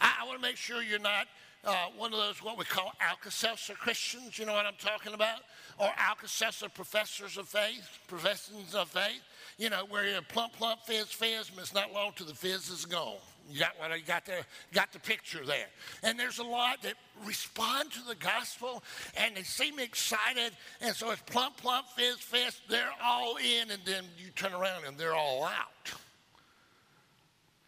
I, 0.00 0.18
I 0.20 0.24
want 0.24 0.38
to 0.38 0.42
make 0.42 0.56
sure 0.56 0.80
you're 0.80 1.00
not 1.00 1.26
uh, 1.64 1.86
one 1.96 2.12
of 2.12 2.20
those 2.20 2.40
what 2.44 2.56
we 2.56 2.64
call 2.64 2.92
Alka-Seltzer 3.00 3.74
Christians, 3.74 4.38
you 4.38 4.46
know 4.46 4.52
what 4.52 4.66
I'm 4.66 4.76
talking 4.78 5.14
about? 5.14 5.40
Or 5.78 5.88
Alka-Seltzer 5.98 6.68
professors 6.68 7.36
of 7.36 7.48
faith, 7.48 7.98
professions 8.06 8.72
of 8.76 8.88
faith, 8.88 9.20
you 9.58 9.68
know, 9.68 9.84
where 9.88 10.08
you're 10.08 10.22
plump, 10.22 10.52
plump, 10.52 10.82
fizz, 10.86 11.10
fizz, 11.10 11.50
and 11.50 11.58
it's 11.58 11.74
not 11.74 11.92
long 11.92 12.12
till 12.14 12.26
the 12.26 12.34
fizz 12.34 12.70
is 12.70 12.84
gone. 12.84 13.16
You 13.48 13.60
got 13.60 13.78
what 13.78 13.96
you 13.96 14.04
got 14.04 14.24
the 14.26 14.44
got 14.72 14.92
the 14.92 14.98
picture 14.98 15.44
there. 15.44 15.66
And 16.02 16.18
there's 16.18 16.38
a 16.38 16.44
lot 16.44 16.82
that 16.82 16.94
respond 17.24 17.92
to 17.92 18.00
the 18.08 18.16
gospel 18.16 18.82
and 19.16 19.36
they 19.36 19.42
seem 19.42 19.78
excited, 19.78 20.52
and 20.80 20.94
so 20.94 21.10
it's 21.10 21.22
plump, 21.22 21.56
plump, 21.56 21.86
fizz, 21.96 22.16
fizz. 22.16 22.60
They're 22.68 22.90
all 23.02 23.36
in, 23.36 23.70
and 23.70 23.80
then 23.84 24.04
you 24.18 24.30
turn 24.34 24.52
around 24.52 24.84
and 24.86 24.98
they're 24.98 25.14
all 25.14 25.44
out. 25.44 25.92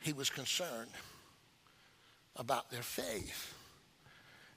He 0.01 0.13
was 0.13 0.31
concerned 0.31 0.91
about 2.37 2.71
their 2.71 2.83
faith. 2.83 3.55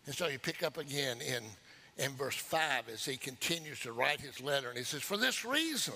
And 0.05 0.15
so 0.15 0.27
you 0.27 0.39
pick 0.39 0.63
up 0.63 0.77
again 0.77 1.17
in, 1.21 1.43
in 2.03 2.11
verse 2.11 2.35
5 2.35 2.89
as 2.89 3.05
he 3.05 3.17
continues 3.17 3.79
to 3.81 3.91
write 3.91 4.19
his 4.19 4.41
letter, 4.41 4.69
and 4.69 4.77
he 4.77 4.83
says, 4.83 5.01
For 5.01 5.17
this 5.17 5.45
reason, 5.45 5.93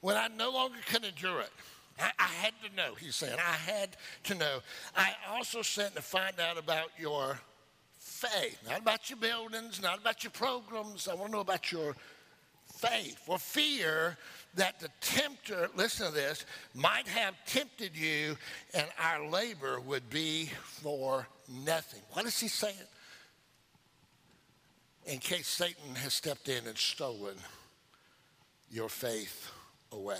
when 0.00 0.16
I 0.16 0.28
no 0.28 0.50
longer 0.50 0.78
can 0.86 1.04
endure 1.04 1.40
it, 1.40 1.50
I, 1.98 2.10
I, 2.18 2.24
had 2.24 2.52
to 2.62 2.76
know, 2.76 2.94
he's 2.94 3.16
saying. 3.16 3.36
I 3.38 3.52
had 3.52 3.96
to 4.24 4.34
know. 4.34 4.58
I 4.96 5.12
also 5.30 5.62
sent 5.62 5.96
to 5.96 6.02
find 6.02 6.38
out 6.38 6.58
about 6.58 6.90
your 6.98 7.38
faith, 7.98 8.58
not 8.68 8.80
about 8.80 9.08
your 9.10 9.18
buildings, 9.18 9.80
not 9.80 9.98
about 10.00 10.22
your 10.22 10.30
programs. 10.30 11.08
I 11.08 11.14
want 11.14 11.26
to 11.26 11.32
know 11.32 11.40
about 11.40 11.72
your 11.72 11.96
faith. 12.76 13.18
For 13.24 13.38
fear 13.38 14.16
that 14.54 14.80
the 14.80 14.88
tempter, 15.00 15.68
listen 15.76 16.06
to 16.06 16.12
this, 16.12 16.44
might 16.74 17.06
have 17.08 17.34
tempted 17.46 17.96
you 17.96 18.36
and 18.74 18.86
our 18.98 19.28
labor 19.28 19.80
would 19.80 20.08
be 20.10 20.50
for 20.62 21.26
nothing. 21.64 22.00
What 22.12 22.26
is 22.26 22.38
he 22.38 22.48
saying? 22.48 22.74
In 25.06 25.18
case 25.18 25.46
Satan 25.46 25.94
has 25.96 26.14
stepped 26.14 26.48
in 26.48 26.66
and 26.66 26.76
stolen 26.76 27.36
your 28.70 28.88
faith 28.88 29.50
away. 29.92 30.18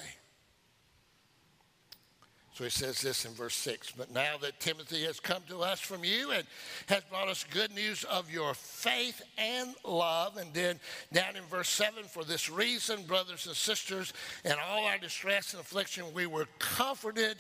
So 2.57 2.65
he 2.65 2.71
says 2.71 3.03
this 3.03 3.27
in 3.27 3.33
verse 3.33 3.55
6 3.55 3.93
But 3.99 4.15
now 4.15 4.39
that 4.41 4.59
Timothy 4.61 5.05
has 5.05 5.21
come 5.21 5.43
to 5.51 5.61
us 5.61 5.79
from 5.79 6.05
you 6.05 6.31
and 6.31 6.47
has 6.87 7.03
brought 7.11 7.29
us 7.29 7.45
good 7.53 7.71
news 7.75 8.03
of 8.05 8.31
your 8.31 8.55
faith 8.55 9.21
and 9.37 9.75
love. 9.85 10.39
And 10.39 10.55
then 10.55 10.81
down 11.13 11.37
in 11.37 11.43
verse 11.51 11.69
7 11.69 12.05
For 12.05 12.25
this 12.25 12.49
reason, 12.49 13.03
brothers 13.03 13.47
and 13.47 13.55
sisters, 13.55 14.15
in 14.43 14.53
all 14.53 14.87
our 14.87 14.97
distress 14.97 15.53
and 15.53 15.61
affliction, 15.61 16.07
we 16.15 16.25
were 16.25 16.47
comforted 16.59 17.37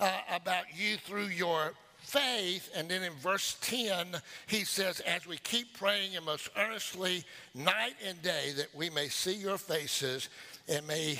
uh, 0.00 0.20
about 0.34 0.64
you 0.74 0.96
through 0.96 1.26
your 1.26 1.74
faith. 1.98 2.70
And 2.74 2.88
then 2.88 3.02
in 3.02 3.12
verse 3.22 3.58
10, 3.60 4.16
he 4.46 4.64
says, 4.64 5.00
As 5.00 5.26
we 5.26 5.36
keep 5.36 5.76
praying 5.76 6.16
and 6.16 6.24
most 6.24 6.48
earnestly 6.56 7.22
night 7.54 7.96
and 8.02 8.22
day, 8.22 8.52
that 8.56 8.74
we 8.74 8.88
may 8.88 9.08
see 9.08 9.34
your 9.34 9.58
faces 9.58 10.30
and 10.70 10.86
may 10.86 11.18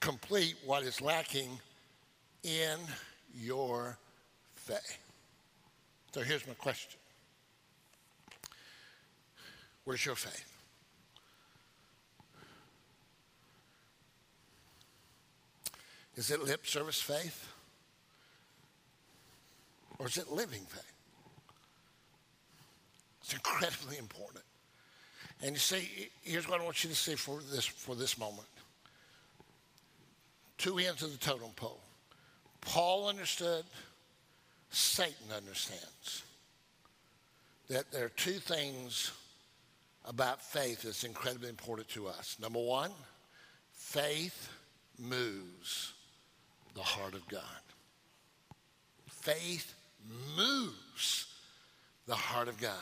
complete 0.00 0.56
what 0.66 0.82
is 0.82 1.00
lacking 1.00 1.60
in 2.42 2.78
your 3.34 3.98
faith. 4.54 4.98
So 6.12 6.20
here's 6.20 6.46
my 6.46 6.54
question 6.54 6.98
Where's 9.84 10.04
your 10.04 10.14
faith? 10.14 10.48
Is 16.16 16.30
it 16.30 16.42
lip 16.42 16.66
service 16.66 17.00
faith? 17.00 17.48
Or 19.98 20.06
is 20.06 20.16
it 20.16 20.30
living 20.30 20.62
faith? 20.68 20.92
It's 23.22 23.32
incredibly 23.32 23.98
important. 23.98 24.44
And 25.40 25.52
you 25.52 25.58
see, 25.58 26.10
here's 26.22 26.48
what 26.48 26.60
I 26.60 26.64
want 26.64 26.84
you 26.84 26.90
to 26.90 26.96
see 26.96 27.14
for 27.14 27.40
this, 27.52 27.64
for 27.64 27.94
this 27.94 28.18
moment 28.18 28.48
two 30.58 30.78
ends 30.78 31.02
of 31.02 31.10
the 31.10 31.18
totem 31.18 31.50
pole. 31.56 31.80
Paul 32.62 33.08
understood, 33.08 33.64
Satan 34.70 35.26
understands 35.36 36.22
that 37.68 37.90
there 37.92 38.06
are 38.06 38.10
two 38.10 38.32
things 38.32 39.12
about 40.04 40.42
faith 40.42 40.82
that's 40.82 41.04
incredibly 41.04 41.48
important 41.48 41.88
to 41.90 42.08
us. 42.08 42.36
Number 42.40 42.58
one, 42.58 42.90
faith 43.72 44.48
moves 44.98 45.92
the 46.74 46.82
heart 46.82 47.14
of 47.14 47.26
God. 47.28 47.42
Faith 49.08 49.74
moves 50.36 51.26
the 52.06 52.14
heart 52.14 52.48
of 52.48 52.60
God. 52.60 52.72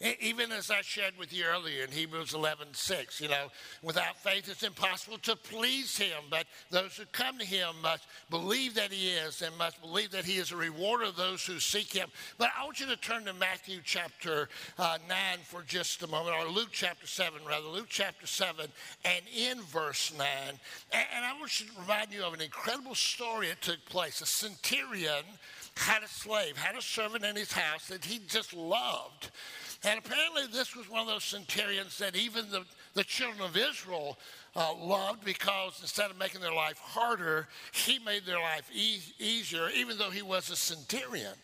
Even 0.00 0.50
as 0.50 0.72
I 0.72 0.80
shared 0.80 1.16
with 1.16 1.32
you 1.32 1.44
earlier 1.44 1.84
in 1.84 1.90
Hebrews 1.90 2.34
11, 2.34 2.68
6, 2.72 3.20
you 3.20 3.28
know, 3.28 3.46
without 3.80 4.16
faith 4.16 4.48
it's 4.50 4.64
impossible 4.64 5.18
to 5.18 5.36
please 5.36 5.96
him. 5.96 6.24
But 6.28 6.46
those 6.68 6.96
who 6.96 7.04
come 7.12 7.38
to 7.38 7.44
him 7.44 7.68
must 7.80 8.04
believe 8.28 8.74
that 8.74 8.90
he 8.90 9.10
is 9.10 9.40
and 9.40 9.56
must 9.56 9.80
believe 9.80 10.10
that 10.10 10.24
he 10.24 10.36
is 10.38 10.50
a 10.50 10.56
rewarder 10.56 11.04
of 11.04 11.16
those 11.16 11.46
who 11.46 11.60
seek 11.60 11.92
him. 11.92 12.08
But 12.38 12.50
I 12.58 12.64
want 12.64 12.80
you 12.80 12.86
to 12.86 12.96
turn 12.96 13.24
to 13.26 13.32
Matthew 13.34 13.78
chapter 13.84 14.48
uh, 14.80 14.98
9 15.08 15.16
for 15.44 15.62
just 15.62 16.02
a 16.02 16.08
moment, 16.08 16.36
or 16.36 16.48
Luke 16.48 16.70
chapter 16.72 17.06
7, 17.06 17.40
rather, 17.48 17.68
Luke 17.68 17.86
chapter 17.88 18.26
7, 18.26 18.66
and 19.04 19.22
in 19.34 19.62
verse 19.62 20.12
9. 20.18 20.26
And, 20.48 20.58
and 20.92 21.24
I 21.24 21.38
want 21.38 21.52
to 21.52 21.64
remind 21.80 22.12
you 22.12 22.24
of 22.24 22.34
an 22.34 22.40
incredible 22.40 22.96
story 22.96 23.46
that 23.46 23.62
took 23.62 23.84
place. 23.86 24.20
A 24.20 24.26
centurion 24.26 25.24
had 25.76 26.02
a 26.02 26.08
slave, 26.08 26.56
had 26.56 26.76
a 26.76 26.82
servant 26.82 27.24
in 27.24 27.36
his 27.36 27.52
house 27.52 27.86
that 27.88 28.04
he 28.04 28.20
just 28.26 28.54
loved. 28.54 29.30
And 29.86 29.98
apparently, 29.98 30.44
this 30.50 30.74
was 30.74 30.88
one 30.88 31.02
of 31.02 31.06
those 31.06 31.24
centurions 31.24 31.98
that 31.98 32.16
even 32.16 32.50
the, 32.50 32.64
the 32.94 33.04
children 33.04 33.42
of 33.42 33.56
Israel 33.56 34.18
uh, 34.56 34.74
loved 34.74 35.24
because 35.24 35.78
instead 35.82 36.10
of 36.10 36.18
making 36.18 36.40
their 36.40 36.54
life 36.54 36.78
harder, 36.78 37.48
he 37.72 37.98
made 37.98 38.24
their 38.24 38.40
life 38.40 38.70
e- 38.72 39.02
easier, 39.18 39.68
even 39.76 39.98
though 39.98 40.10
he 40.10 40.22
was 40.22 40.48
a 40.50 40.56
centurion. 40.56 41.34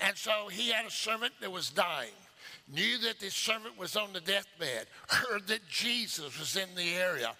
And 0.00 0.16
so 0.16 0.48
he 0.50 0.70
had 0.70 0.86
a 0.86 0.90
servant 0.90 1.32
that 1.40 1.50
was 1.50 1.70
dying 1.70 2.12
knew 2.72 2.98
that 2.98 3.18
the 3.18 3.30
servant 3.30 3.76
was 3.78 3.96
on 3.96 4.12
the 4.12 4.20
deathbed, 4.20 4.86
heard 5.08 5.46
that 5.48 5.66
Jesus 5.68 6.38
was 6.38 6.56
in 6.56 6.68
the 6.76 6.94
area, 6.94 7.32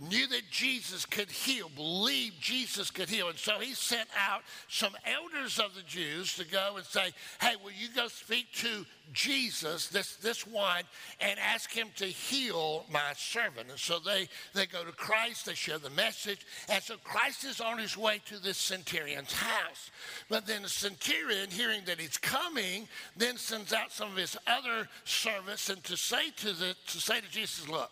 knew 0.00 0.26
that 0.28 0.50
Jesus 0.50 1.04
could 1.04 1.30
heal, 1.30 1.70
believed 1.74 2.40
Jesus 2.40 2.90
could 2.90 3.08
heal. 3.08 3.28
And 3.28 3.38
so 3.38 3.58
he 3.58 3.74
sent 3.74 4.08
out 4.18 4.42
some 4.68 4.92
elders 5.06 5.58
of 5.58 5.74
the 5.74 5.82
Jews 5.82 6.36
to 6.36 6.44
go 6.44 6.74
and 6.76 6.84
say, 6.86 7.12
Hey, 7.40 7.54
will 7.62 7.72
you 7.72 7.88
go 7.94 8.08
speak 8.08 8.52
to 8.56 8.84
Jesus, 9.12 9.88
this, 9.88 10.16
this 10.16 10.46
one, 10.46 10.82
and 11.20 11.38
ask 11.38 11.70
him 11.70 11.88
to 11.96 12.04
heal 12.04 12.84
my 12.90 13.12
servant? 13.16 13.70
And 13.70 13.78
so 13.78 13.98
they, 13.98 14.28
they 14.54 14.66
go 14.66 14.84
to 14.84 14.92
Christ, 14.92 15.46
they 15.46 15.54
share 15.54 15.78
the 15.78 15.90
message. 15.90 16.46
And 16.68 16.82
so 16.82 16.96
Christ 17.02 17.44
is 17.44 17.60
on 17.60 17.78
his 17.78 17.96
way 17.96 18.20
to 18.26 18.38
this 18.38 18.58
centurion's 18.58 19.32
house. 19.32 19.90
But 20.28 20.46
then 20.46 20.62
the 20.62 20.68
centurion, 20.68 21.50
hearing 21.50 21.82
that 21.86 22.00
he's 22.00 22.18
coming, 22.18 22.88
then 23.16 23.36
sends 23.36 23.72
out 23.72 23.92
some 23.92 24.10
of 24.10 24.16
his 24.16 24.36
other 24.46 24.88
servants 25.04 25.68
and 25.70 25.82
to 25.84 25.96
say 25.96 26.30
to, 26.36 26.52
the, 26.52 26.74
to, 26.88 27.00
say 27.00 27.20
to 27.20 27.30
Jesus, 27.30 27.68
Look, 27.68 27.90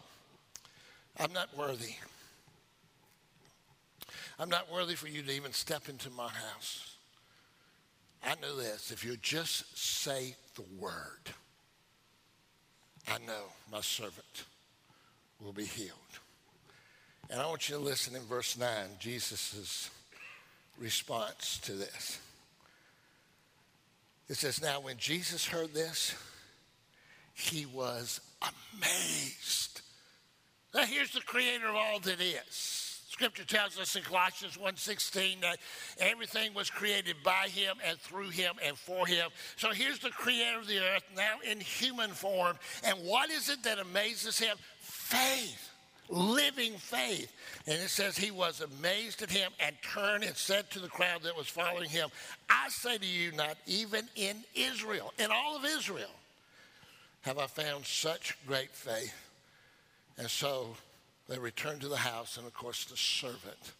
I'm 1.19 1.33
not 1.33 1.57
worthy. 1.57 1.95
I'm 4.39 4.51
not 4.51 4.71
worthy 4.71 4.95
for 4.95 5.09
you 5.09 5.23
to 5.23 5.33
even 5.33 5.53
step 5.53 5.89
into 5.89 6.11
my 6.11 6.29
house. 6.29 6.97
I 8.25 8.35
know 8.43 8.57
this. 8.57 8.91
If 8.91 9.05
you 9.05 9.17
just 9.17 9.79
say 9.79 10.35
the 10.57 10.65
word, 10.79 11.31
I 13.09 13.19
know 13.27 13.45
my 13.73 13.81
servant 13.81 14.45
will 15.43 15.53
be 15.53 15.65
healed. 15.65 15.91
And 17.31 17.41
I 17.41 17.47
want 17.47 17.69
you 17.69 17.77
to 17.77 17.81
listen 17.81 18.15
in 18.15 18.23
verse 18.23 18.59
9, 18.59 18.69
Jesus' 18.99 19.91
response 20.79 21.59
to 21.65 21.73
this. 21.73 22.19
It 24.29 24.37
says, 24.37 24.61
Now 24.61 24.81
when 24.81 24.97
Jesus 24.99 25.47
heard 25.47 25.73
this, 25.73 26.15
he 27.33 27.65
was 27.67 28.21
amazed 28.43 29.76
now 30.77 30.85
here's 30.85 31.13
the 31.13 31.21
creator 31.21 31.69
of 31.69 31.75
all 31.75 31.99
that 32.01 32.21
is. 32.21 32.87
Scripture 33.09 33.45
tells 33.45 33.79
us 33.79 33.97
in 33.97 34.03
Colossians 34.03 34.59
1:16 34.59 35.41
that 35.41 35.59
everything 35.99 36.53
was 36.53 36.69
created 36.69 37.17
by 37.25 37.49
him 37.49 37.79
and 37.83 37.99
through 37.99 38.29
him 38.29 38.57
and 38.63 38.79
for 38.79 39.07
him. 39.07 39.31
So 39.57 39.71
here's 39.71 40.01
the 40.01 40.11
creator 40.11 40.59
of 40.59 40.67
the 40.67 40.81
earth 40.81 41.05
now 41.15 41.39
in 41.41 41.59
human 41.59 42.13
form. 42.13 42.59
And 42.83 42.99
what 43.07 43.31
is 43.31 43.49
it 43.49 43.63
that 43.63 43.79
amazes 43.79 44.39
him? 44.39 44.59
Faith. 44.81 45.71
Living 46.11 46.77
faith. 46.77 47.33
And 47.67 47.81
it 47.81 47.89
says 47.89 48.19
he 48.19 48.31
was 48.31 48.61
amazed 48.61 49.23
at 49.23 49.31
him 49.31 49.51
and 49.61 49.75
turned 49.83 50.23
and 50.23 50.37
said 50.37 50.71
to 50.73 50.79
the 50.79 50.89
crowd 50.89 51.23
that 51.23 51.35
was 51.35 51.49
following 51.49 51.89
him, 51.89 52.11
I 52.51 52.69
say 52.69 52.99
to 52.99 53.07
you, 53.07 53.33
not 53.33 53.57
even 53.67 54.11
in 54.15 54.45
Israel, 54.55 55.15
in 55.19 55.31
all 55.31 55.57
of 55.57 55.65
Israel, 55.65 56.11
have 57.23 57.39
I 57.39 57.47
found 57.47 57.87
such 57.87 58.37
great 58.47 58.73
faith. 58.73 59.26
And 60.19 60.31
so 60.31 60.77
they 61.29 61.39
returned 61.39 61.81
to 61.83 61.89
the 61.89 61.97
house, 61.97 62.37
and 62.37 62.47
of 62.47 62.55
course, 62.55 62.85
the 62.85 62.97
servant 62.97 63.73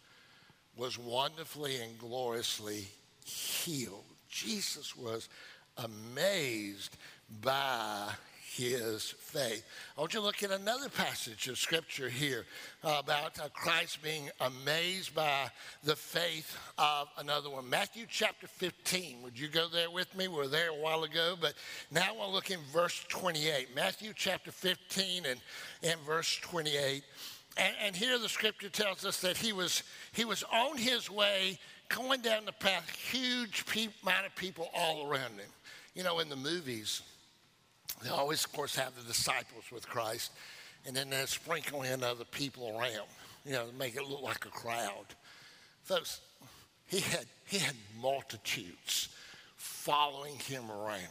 was 0.75 0.97
wonderfully 0.97 1.77
and 1.77 1.97
gloriously 1.97 2.85
healed. 3.25 4.03
Jesus 4.29 4.95
was 4.95 5.29
amazed 5.77 6.95
by 7.41 8.11
his 8.55 9.13
faith. 9.19 9.65
I 9.97 10.01
want 10.01 10.13
you 10.13 10.21
to 10.21 10.25
look 10.25 10.41
at 10.41 10.51
another 10.51 10.89
passage 10.89 11.47
of 11.47 11.57
scripture 11.57 12.07
here 12.07 12.45
about 12.83 13.39
uh, 13.39 13.49
Christ 13.53 14.01
being 14.01 14.29
amazed 14.39 15.13
by 15.13 15.49
the 15.83 15.95
faith 15.95 16.57
of 16.77 17.09
another 17.17 17.49
one. 17.49 17.69
Matthew 17.69 18.05
chapter 18.09 18.47
15. 18.47 19.21
Would 19.23 19.37
you 19.37 19.49
go 19.49 19.67
there 19.67 19.91
with 19.91 20.15
me? 20.15 20.27
We 20.27 20.35
were 20.35 20.47
there 20.47 20.69
a 20.69 20.75
while 20.75 21.03
ago, 21.03 21.35
but 21.39 21.55
now 21.91 22.13
to 22.13 22.27
look 22.27 22.49
in 22.49 22.59
verse 22.71 23.03
28. 23.09 23.75
Matthew 23.75 24.13
chapter 24.15 24.51
15 24.51 25.25
and, 25.25 25.39
and 25.83 25.99
verse 26.01 26.39
28. 26.41 27.03
And, 27.57 27.75
and 27.83 27.95
here 27.95 28.17
the 28.17 28.29
scripture 28.29 28.69
tells 28.69 29.05
us 29.05 29.19
that 29.21 29.35
he 29.35 29.51
was, 29.51 29.83
he 30.13 30.23
was 30.25 30.43
on 30.53 30.77
his 30.77 31.11
way 31.11 31.59
going 31.89 32.21
down 32.21 32.45
the 32.45 32.53
path, 32.53 32.89
huge 32.89 33.65
pe- 33.65 33.89
amount 34.03 34.25
of 34.25 34.35
people 34.35 34.69
all 34.75 35.09
around 35.09 35.31
him. 35.31 35.49
You 35.95 36.03
know, 36.03 36.19
in 36.19 36.29
the 36.29 36.35
movies, 36.35 37.01
they 38.03 38.09
always, 38.09 38.45
of 38.45 38.53
course, 38.53 38.75
have 38.75 38.95
the 38.95 39.03
disciples 39.03 39.65
with 39.71 39.87
Christ, 39.87 40.31
and 40.85 40.95
then 40.95 41.09
they 41.09 41.25
sprinkle 41.25 41.83
in 41.83 42.03
other 42.03 42.25
people 42.25 42.77
around, 42.77 43.07
you 43.45 43.53
know, 43.53 43.65
make 43.77 43.95
it 43.95 44.07
look 44.07 44.21
like 44.21 44.45
a 44.45 44.49
crowd. 44.49 45.05
Folks, 45.83 46.21
he 46.87 46.99
had, 46.99 47.25
he 47.45 47.57
had 47.57 47.75
multitudes 48.01 49.09
following 49.55 50.35
him 50.35 50.69
around. 50.69 51.01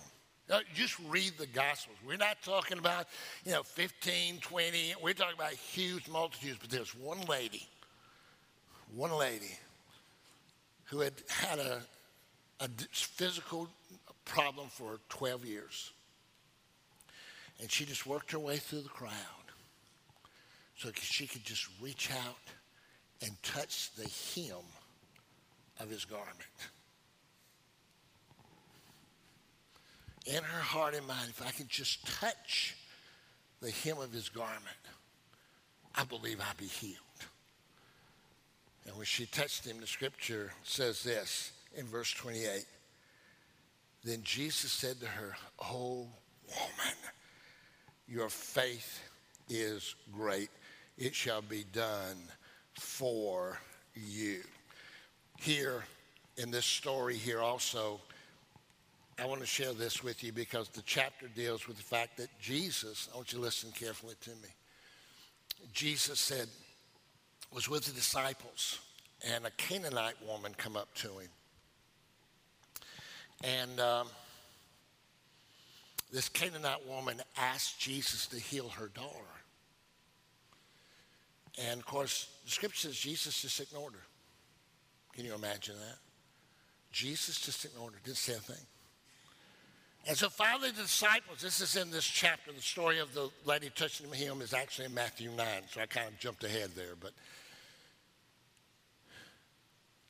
Just 0.74 0.96
read 1.08 1.32
the 1.38 1.46
Gospels. 1.46 1.96
We're 2.06 2.16
not 2.16 2.40
talking 2.42 2.78
about, 2.78 3.06
you 3.44 3.52
know, 3.52 3.64
15, 3.64 4.38
20. 4.38 4.94
We're 5.02 5.12
talking 5.12 5.34
about 5.34 5.52
huge 5.52 6.08
multitudes. 6.08 6.58
But 6.60 6.70
there's 6.70 6.94
one 6.94 7.20
lady, 7.22 7.66
one 8.94 9.10
lady 9.10 9.58
who 10.84 11.00
had 11.00 11.14
had 11.28 11.58
a, 11.58 11.80
a 12.60 12.68
physical 12.92 13.68
problem 14.24 14.68
for 14.68 15.00
12 15.08 15.44
years. 15.44 15.90
And 17.60 17.70
she 17.70 17.84
just 17.84 18.06
worked 18.06 18.32
her 18.32 18.38
way 18.38 18.56
through 18.56 18.82
the 18.82 18.88
crowd 18.88 19.12
so 20.76 20.90
she 21.00 21.26
could 21.26 21.44
just 21.44 21.68
reach 21.80 22.10
out 22.12 22.36
and 23.22 23.30
touch 23.42 23.90
the 23.94 24.08
hem 24.34 24.62
of 25.80 25.88
his 25.88 26.04
garment. 26.04 26.36
In 30.26 30.42
her 30.42 30.60
heart 30.60 30.94
and 30.94 31.06
mind, 31.06 31.28
if 31.30 31.46
I 31.46 31.50
can 31.50 31.66
just 31.68 32.04
touch 32.06 32.76
the 33.62 33.70
hem 33.70 33.98
of 33.98 34.12
his 34.12 34.28
garment, 34.28 34.60
I 35.94 36.04
believe 36.04 36.40
I'll 36.40 36.56
be 36.58 36.66
healed. 36.66 36.96
And 38.86 38.96
when 38.96 39.06
she 39.06 39.26
touched 39.26 39.66
him, 39.66 39.80
the 39.80 39.86
scripture 39.86 40.52
says 40.62 41.02
this 41.02 41.52
in 41.76 41.86
verse 41.86 42.12
28 42.12 42.64
Then 44.04 44.22
Jesus 44.22 44.72
said 44.72 45.00
to 45.00 45.06
her, 45.06 45.36
Oh, 45.60 46.08
woman, 46.48 46.96
your 48.08 48.28
faith 48.28 49.00
is 49.48 49.94
great. 50.12 50.50
It 50.98 51.14
shall 51.14 51.42
be 51.42 51.64
done 51.72 52.16
for 52.74 53.58
you. 53.94 54.42
Here 55.38 55.84
in 56.36 56.50
this 56.50 56.64
story, 56.64 57.16
here 57.16 57.40
also, 57.40 58.00
I 59.18 59.26
want 59.26 59.40
to 59.40 59.46
share 59.46 59.72
this 59.72 60.02
with 60.02 60.22
you 60.22 60.32
because 60.32 60.68
the 60.68 60.82
chapter 60.82 61.28
deals 61.28 61.66
with 61.66 61.76
the 61.76 61.82
fact 61.82 62.16
that 62.18 62.28
Jesus, 62.40 63.08
I 63.12 63.16
want 63.16 63.32
you 63.32 63.38
to 63.38 63.44
listen 63.44 63.70
carefully 63.72 64.14
to 64.22 64.30
me. 64.30 64.48
Jesus 65.72 66.20
said, 66.20 66.48
was 67.52 67.68
with 67.68 67.84
the 67.86 67.92
disciples, 67.92 68.80
and 69.32 69.46
a 69.46 69.50
Canaanite 69.52 70.16
woman 70.26 70.52
come 70.56 70.76
up 70.76 70.92
to 70.94 71.08
him. 71.08 71.28
And 73.44 73.80
um, 73.80 74.08
this 76.12 76.28
Canaanite 76.28 76.86
woman 76.86 77.20
asked 77.36 77.80
Jesus 77.80 78.26
to 78.28 78.38
heal 78.38 78.68
her 78.70 78.88
daughter. 78.88 79.10
And 81.68 81.80
of 81.80 81.86
course, 81.86 82.28
the 82.44 82.50
scripture 82.50 82.88
says 82.88 82.96
Jesus 82.96 83.42
just 83.42 83.60
ignored 83.60 83.94
her. 83.94 84.06
Can 85.14 85.24
you 85.24 85.34
imagine 85.34 85.74
that? 85.76 85.96
Jesus 86.92 87.40
just 87.40 87.64
ignored 87.64 87.94
her, 87.94 87.98
didn't 88.04 88.18
say 88.18 88.34
a 88.34 88.36
thing. 88.36 88.64
And 90.08 90.16
so 90.16 90.28
finally, 90.28 90.70
the 90.70 90.82
disciples, 90.82 91.40
this 91.40 91.60
is 91.60 91.74
in 91.74 91.90
this 91.90 92.04
chapter, 92.04 92.52
the 92.52 92.60
story 92.60 93.00
of 93.00 93.12
the 93.12 93.28
lady 93.44 93.70
touching 93.74 94.10
him 94.12 94.40
is 94.40 94.54
actually 94.54 94.84
in 94.84 94.94
Matthew 94.94 95.30
9, 95.30 95.46
so 95.68 95.80
I 95.80 95.86
kind 95.86 96.06
of 96.06 96.18
jumped 96.20 96.44
ahead 96.44 96.70
there. 96.76 96.94
But 97.00 97.10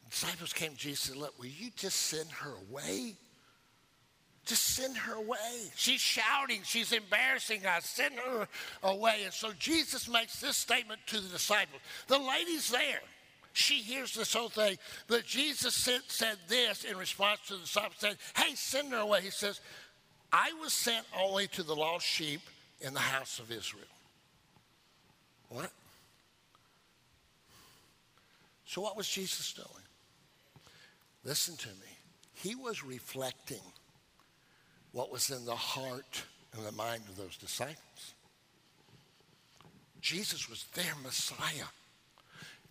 the 0.04 0.10
disciples 0.10 0.52
came 0.52 0.72
to 0.72 0.76
Jesus 0.76 1.08
and 1.08 1.14
said, 1.14 1.22
Look, 1.22 1.38
will 1.38 1.46
you 1.46 1.70
just 1.76 1.96
send 1.96 2.30
her 2.30 2.52
away? 2.70 3.14
Just 4.46 4.76
send 4.76 4.96
her 4.96 5.14
away. 5.14 5.70
She's 5.74 6.00
shouting, 6.00 6.60
she's 6.62 6.92
embarrassing 6.92 7.66
us. 7.66 7.84
Send 7.84 8.14
her 8.14 8.46
away. 8.84 9.22
And 9.24 9.34
so 9.34 9.50
Jesus 9.58 10.08
makes 10.08 10.40
this 10.40 10.56
statement 10.56 11.00
to 11.06 11.20
the 11.20 11.28
disciples. 11.28 11.82
The 12.06 12.18
lady's 12.18 12.70
there. 12.70 13.00
She 13.52 13.76
hears 13.78 14.14
this 14.14 14.32
whole 14.32 14.48
thing. 14.48 14.78
But 15.08 15.24
Jesus 15.24 15.74
said, 15.74 16.02
said 16.06 16.36
this 16.46 16.84
in 16.84 16.96
response 16.96 17.40
to 17.48 17.54
the 17.54 17.60
disciples, 17.60 17.94
said, 17.98 18.16
Hey, 18.36 18.54
send 18.54 18.92
her 18.92 18.98
away. 18.98 19.22
He 19.22 19.30
says, 19.30 19.60
I 20.32 20.52
was 20.60 20.72
sent 20.72 21.04
only 21.18 21.48
to 21.48 21.64
the 21.64 21.74
lost 21.74 22.06
sheep 22.06 22.42
in 22.80 22.94
the 22.94 23.00
house 23.00 23.40
of 23.40 23.50
Israel. 23.50 23.84
What? 25.48 25.70
So, 28.66 28.80
what 28.80 28.96
was 28.96 29.08
Jesus 29.08 29.52
doing? 29.54 29.68
Listen 31.24 31.56
to 31.56 31.68
me. 31.68 31.98
He 32.34 32.54
was 32.54 32.84
reflecting 32.84 33.62
what 34.96 35.12
was 35.12 35.28
in 35.28 35.44
the 35.44 35.54
heart 35.54 36.24
and 36.56 36.64
the 36.64 36.72
mind 36.72 37.02
of 37.06 37.18
those 37.18 37.36
disciples. 37.36 38.14
Jesus 40.00 40.48
was 40.48 40.64
their 40.74 40.94
Messiah. 41.02 41.68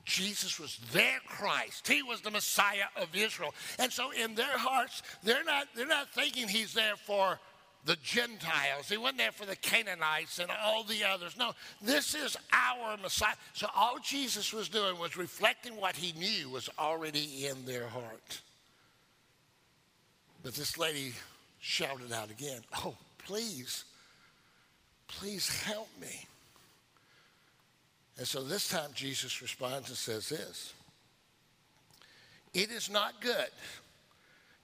Jesus 0.06 0.60
was 0.60 0.80
their 0.92 1.20
Christ. 1.28 1.88
He 1.88 2.02
was 2.02 2.22
the 2.22 2.32
Messiah 2.32 2.88
of 3.00 3.16
Israel. 3.16 3.54
And 3.78 3.92
so 3.92 4.10
in 4.10 4.34
their 4.34 4.58
hearts, 4.58 5.04
they're 5.24 5.44
not, 5.44 5.68
they're 5.76 5.86
not 5.86 6.10
thinking 6.16 6.48
he's 6.48 6.74
there 6.74 6.96
for 6.96 7.40
the 7.86 7.96
Gentiles. 8.02 8.90
He 8.90 8.98
wasn't 8.98 9.20
there 9.20 9.32
for 9.32 9.46
the 9.46 9.56
Canaanites 9.58 10.40
and 10.40 10.50
all 10.64 10.84
the 10.84 11.04
others. 11.04 11.38
No, 11.38 11.52
this 11.80 12.16
is 12.16 12.36
our 12.52 12.98
Messiah. 12.98 13.36
So 13.54 13.68
all 13.76 14.00
Jesus 14.04 14.52
was 14.52 14.68
doing 14.68 14.98
was 14.98 15.16
reflecting 15.16 15.76
what 15.76 15.96
he 15.96 16.12
knew 16.20 16.50
was 16.50 16.72
already 16.80 17.46
in 17.46 17.66
their 17.66 17.86
heart. 17.86 18.42
But 20.42 20.56
this 20.56 20.80
lady 20.80 21.14
shouted 21.66 22.14
out 22.14 22.30
again, 22.30 22.62
Oh, 22.78 22.94
please, 23.18 23.86
please 25.08 25.50
help 25.64 25.90
me. 26.00 26.28
And 28.20 28.28
so 28.28 28.44
this 28.44 28.70
time 28.70 28.92
Jesus 28.94 29.42
responds 29.42 29.90
and 29.90 29.98
says 29.98 30.30
this 30.30 30.74
It 32.54 32.70
is 32.70 32.88
not 32.88 33.20
good 33.20 33.50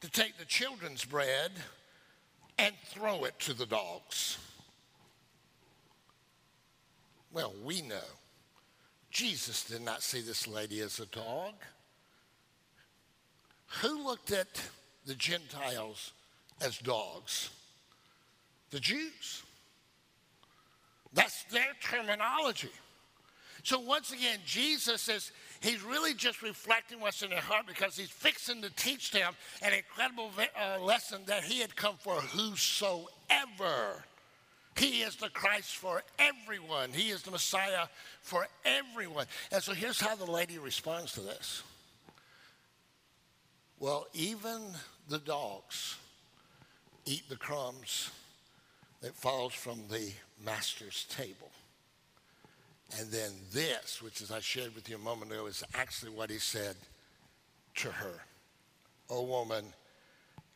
to 0.02 0.12
take 0.12 0.38
the 0.38 0.46
children's 0.46 1.04
bread 1.04 1.52
and 2.60 2.76
throw 2.86 3.26
it 3.26 3.38
to 3.40 3.56
the 3.56 3.66
dogs. 3.66 4.38
Well, 7.34 7.54
we 7.64 7.82
know 7.82 8.12
Jesus 9.10 9.64
did 9.64 9.82
not 9.82 10.04
see 10.04 10.22
this 10.22 10.48
lady 10.48 10.82
as 10.82 11.00
a 11.00 11.08
dog. 11.08 11.54
Who 13.82 14.06
looked 14.06 14.32
at 14.32 14.62
the 15.08 15.16
Gentiles 15.16 16.12
as 16.64 16.78
dogs? 16.78 17.50
The 18.70 18.80
Jews. 18.80 19.44
That's 21.14 21.44
their 21.46 21.74
terminology. 21.82 22.72
So 23.64 23.80
once 23.80 24.12
again, 24.12 24.40
Jesus 24.46 25.08
is, 25.08 25.32
he's 25.60 25.84
really 25.84 26.14
just 26.14 26.42
reflecting 26.42 27.00
what's 27.00 27.22
in 27.22 27.30
their 27.30 27.40
heart 27.40 27.68
because 27.68 27.96
he's 27.96 28.10
fixing 28.10 28.62
to 28.64 28.70
teach 28.72 29.12
them 29.12 29.34
an 29.62 29.74
incredible 29.74 30.32
uh, 30.38 30.82
lesson 30.82 31.22
that 31.28 31.44
he 31.44 31.60
had 31.60 31.76
come 31.76 31.96
for 32.00 32.16
whosoever. 32.16 34.04
He 34.78 35.02
is 35.02 35.16
the 35.18 35.30
Christ 35.30 35.76
for 35.76 36.02
everyone. 36.18 36.92
He 36.92 37.10
is 37.10 37.22
the 37.22 37.32
Messiah 37.32 37.88
for 38.22 38.48
everyone. 38.66 39.26
And 39.52 39.62
so 39.62 39.74
here's 39.74 40.00
how 40.00 40.16
the 40.16 40.32
lady 40.32 40.58
responds 40.58 41.12
to 41.14 41.22
this. 41.22 41.62
Well, 43.80 44.08
even 44.14 44.62
the 45.10 45.20
dogs 45.20 45.98
eat 47.06 47.28
the 47.30 47.38
crumbs 47.38 48.12
that 49.02 49.16
falls 49.16 49.54
from 49.54 49.80
the 49.90 50.12
master's 50.46 51.06
table. 51.06 51.52
And 53.00 53.10
then 53.10 53.32
this, 53.54 54.02
which 54.02 54.22
as 54.22 54.32
I 54.32 54.40
shared 54.40 54.76
with 54.76 54.90
you 54.90 54.96
a 54.96 55.00
moment 55.00 55.32
ago, 55.32 55.46
is 55.46 55.64
actually 55.74 56.12
what 56.12 56.30
he 56.30 56.38
said 56.38 56.76
to 57.76 57.90
her. 57.90 58.22
O 59.10 59.24
woman, 59.24 59.66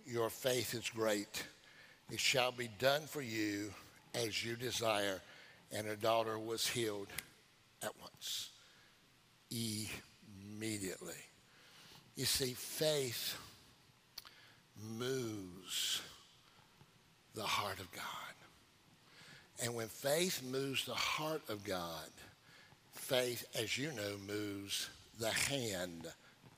your 0.05 0.29
faith 0.29 0.73
is 0.73 0.89
great. 0.89 1.43
It 2.11 2.19
shall 2.19 2.51
be 2.51 2.69
done 2.79 3.03
for 3.07 3.21
you 3.21 3.73
as 4.13 4.43
you 4.43 4.55
desire. 4.55 5.21
And 5.71 5.87
her 5.87 5.95
daughter 5.95 6.37
was 6.37 6.67
healed 6.67 7.07
at 7.81 7.91
once, 7.99 8.49
immediately. 9.49 11.13
You 12.15 12.25
see, 12.25 12.53
faith 12.53 13.37
moves 14.97 16.01
the 17.35 17.43
heart 17.43 17.79
of 17.79 17.91
God. 17.91 18.03
And 19.63 19.75
when 19.75 19.87
faith 19.87 20.41
moves 20.43 20.85
the 20.85 20.93
heart 20.93 21.41
of 21.49 21.63
God, 21.63 22.09
faith, 22.93 23.45
as 23.55 23.77
you 23.77 23.91
know, 23.91 24.15
moves 24.27 24.89
the 25.19 25.29
hand 25.29 26.07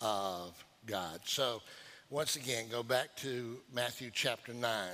of 0.02 0.64
God. 0.86 1.20
So, 1.26 1.62
once 2.10 2.38
again, 2.38 2.66
go 2.72 2.84
back 2.84 3.16
to 3.18 3.58
Matthew 3.74 4.10
chapter 4.14 4.54
9. 4.54 4.90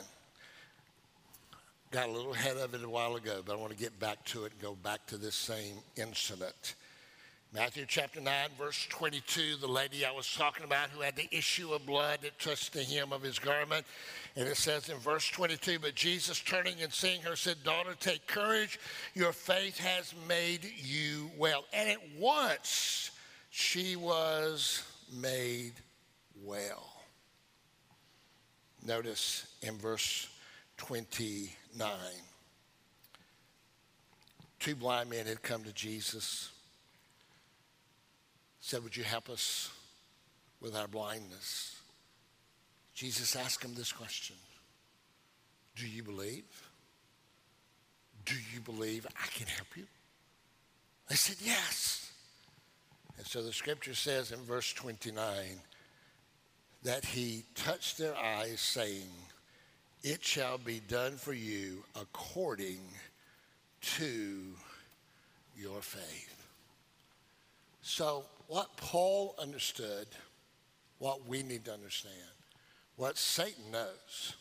Got 1.92 2.10
a 2.10 2.12
little 2.12 2.34
ahead 2.34 2.58
of 2.58 2.74
it 2.74 2.84
a 2.84 2.90
while 2.90 3.16
ago, 3.16 3.42
but 3.46 3.54
I 3.54 3.56
want 3.58 3.72
to 3.72 3.78
get 3.78 4.00
back 4.00 4.26
to 4.26 4.46
it 4.46 4.54
and 4.54 4.62
go 4.62 4.74
back 4.74 5.06
to 5.08 5.18
this 5.18 5.36
same 5.36 5.76
incident. 5.96 6.74
Matthew 7.56 7.86
chapter 7.88 8.20
9, 8.20 8.34
verse 8.58 8.88
22, 8.90 9.58
the 9.58 9.68
lady 9.68 10.04
I 10.04 10.12
was 10.12 10.34
talking 10.34 10.64
about 10.64 10.90
who 10.90 11.02
had 11.02 11.16
the 11.16 11.28
issue 11.30 11.72
of 11.72 11.86
blood 11.86 12.22
that 12.24 12.40
touched 12.40 12.74
the 12.74 12.82
hem 12.82 13.14
of 13.14 13.22
his 13.22 13.38
garment. 13.38 13.86
And 14.36 14.48
it 14.48 14.58
says 14.58 14.90
in 14.90 14.98
verse 14.98 15.30
22, 15.30 15.78
but 15.78 15.94
Jesus 15.94 16.40
turning 16.40 16.82
and 16.82 16.92
seeing 16.92 17.22
her 17.22 17.36
said, 17.36 17.64
Daughter, 17.64 17.94
take 18.00 18.26
courage. 18.26 18.80
Your 19.14 19.32
faith 19.34 19.78
has 19.78 20.16
made 20.28 20.68
you 20.78 21.30
well. 21.38 21.66
And 21.74 21.90
at 21.90 22.00
once 22.18 23.12
she 23.52 23.98
was 23.98 24.84
made 25.16 25.74
well. 26.44 26.90
Notice 28.84 29.46
in 29.62 29.78
verse 29.78 30.28
29, 30.78 31.92
two 34.60 34.76
blind 34.76 35.12
men 35.12 35.28
had 35.28 35.44
come 35.44 35.64
to 35.66 35.72
Jesus 35.72 36.53
said, 38.64 38.82
Would 38.84 38.96
you 38.96 39.04
help 39.04 39.30
us 39.30 39.70
with 40.62 40.76
our 40.76 40.88
blindness? 40.88 41.76
Jesus 42.94 43.36
asked 43.36 43.64
him 43.64 43.76
this 43.76 43.92
question 43.92 44.38
Do 45.76 45.86
you 45.86 46.02
believe? 46.02 46.46
Do 48.26 48.36
you 48.54 48.62
believe 48.62 49.06
I 49.22 49.28
can 49.36 49.48
help 49.48 49.68
you? 49.76 49.84
They 51.10 51.16
said, 51.16 51.36
Yes. 51.44 52.10
And 53.18 53.28
so 53.28 53.44
the 53.44 53.52
scripture 53.52 53.94
says 53.94 54.32
in 54.32 54.40
verse 54.40 54.72
29 54.74 55.26
that 56.84 57.06
he 57.06 57.44
touched 57.56 57.98
their 57.98 58.16
eyes, 58.16 58.62
saying, 58.62 59.10
It 60.04 60.24
shall 60.24 60.58
be 60.58 60.80
done 60.88 61.18
for 61.18 61.34
you 61.34 61.84
according 62.00 62.80
to 63.98 64.40
your 65.58 65.82
faith. 65.82 66.48
So 67.82 68.24
what 68.48 68.76
Paul 68.78 69.36
understood, 69.40 70.08
what 71.00 71.28
we 71.28 71.44
need 71.44 71.66
to 71.66 71.74
understand, 71.74 72.14
what 72.96 73.18
Satan 73.18 73.72
knows, 73.72 74.36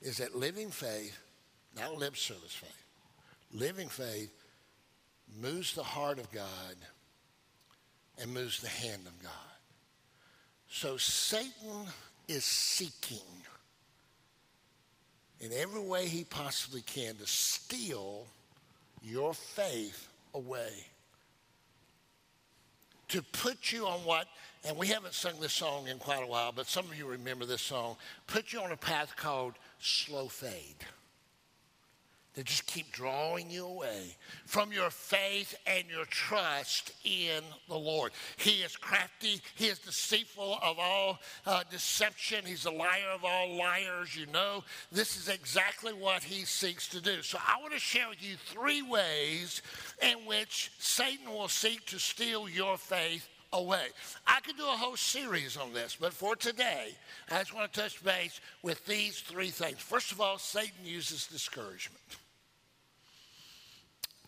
is 0.00 0.18
that 0.18 0.34
living 0.36 0.70
faith, 0.70 1.18
not 1.76 1.96
lip 1.96 2.16
service 2.16 2.52
faith, 2.52 2.84
living 3.52 3.88
faith 3.88 4.30
moves 5.40 5.74
the 5.74 5.82
heart 5.82 6.18
of 6.18 6.30
God 6.32 6.76
and 8.18 8.32
moves 8.32 8.60
the 8.60 8.68
hand 8.68 9.02
of 9.06 9.22
God. 9.22 9.32
So 10.68 10.96
Satan 10.96 11.86
is 12.28 12.44
seeking 12.44 13.18
in 15.40 15.52
every 15.52 15.80
way 15.80 16.06
he 16.06 16.24
possibly 16.24 16.82
can 16.82 17.16
to 17.16 17.26
steal 17.26 18.26
your 19.02 19.34
faith 19.34 20.08
away 20.34 20.72
to 23.08 23.22
put 23.22 23.72
you 23.72 23.86
on 23.86 24.00
what, 24.00 24.26
and 24.64 24.76
we 24.76 24.88
haven't 24.88 25.14
sung 25.14 25.38
this 25.40 25.52
song 25.52 25.88
in 25.88 25.98
quite 25.98 26.22
a 26.22 26.26
while, 26.26 26.52
but 26.52 26.66
some 26.66 26.84
of 26.86 26.96
you 26.96 27.06
remember 27.06 27.44
this 27.44 27.62
song, 27.62 27.96
put 28.26 28.52
you 28.52 28.60
on 28.60 28.72
a 28.72 28.76
path 28.76 29.14
called 29.16 29.54
slow 29.78 30.28
fade. 30.28 30.76
That 32.36 32.44
just 32.44 32.66
keep 32.66 32.92
drawing 32.92 33.50
you 33.50 33.64
away 33.64 34.14
from 34.44 34.70
your 34.70 34.90
faith 34.90 35.56
and 35.66 35.84
your 35.90 36.04
trust 36.04 36.92
in 37.02 37.42
the 37.66 37.76
Lord. 37.76 38.12
He 38.36 38.62
is 38.62 38.76
crafty, 38.76 39.40
He 39.54 39.66
is 39.66 39.78
deceitful 39.78 40.58
of 40.62 40.78
all 40.78 41.18
uh, 41.46 41.64
deception, 41.70 42.44
He's 42.44 42.66
a 42.66 42.70
liar 42.70 43.10
of 43.14 43.24
all 43.24 43.56
liars. 43.56 44.14
You 44.14 44.26
know, 44.26 44.62
this 44.92 45.16
is 45.16 45.28
exactly 45.28 45.94
what 45.94 46.22
He 46.22 46.44
seeks 46.44 46.88
to 46.88 47.00
do. 47.00 47.22
So 47.22 47.38
I 47.38 47.58
want 47.60 47.72
to 47.72 47.80
share 47.80 48.08
with 48.10 48.22
you 48.22 48.36
three 48.36 48.82
ways 48.82 49.62
in 50.02 50.18
which 50.26 50.70
Satan 50.78 51.30
will 51.30 51.48
seek 51.48 51.86
to 51.86 51.98
steal 51.98 52.50
your 52.50 52.76
faith 52.76 53.26
away. 53.54 53.86
I 54.26 54.40
could 54.40 54.58
do 54.58 54.64
a 54.64 54.76
whole 54.76 54.96
series 54.96 55.56
on 55.56 55.72
this, 55.72 55.96
but 55.98 56.12
for 56.12 56.36
today, 56.36 56.90
I 57.30 57.38
just 57.38 57.54
want 57.54 57.72
to 57.72 57.80
touch 57.80 58.04
base 58.04 58.40
with 58.62 58.84
these 58.84 59.20
three 59.20 59.48
things. 59.48 59.78
First 59.78 60.12
of 60.12 60.20
all, 60.20 60.36
Satan 60.36 60.84
uses 60.84 61.26
discouragement. 61.26 62.02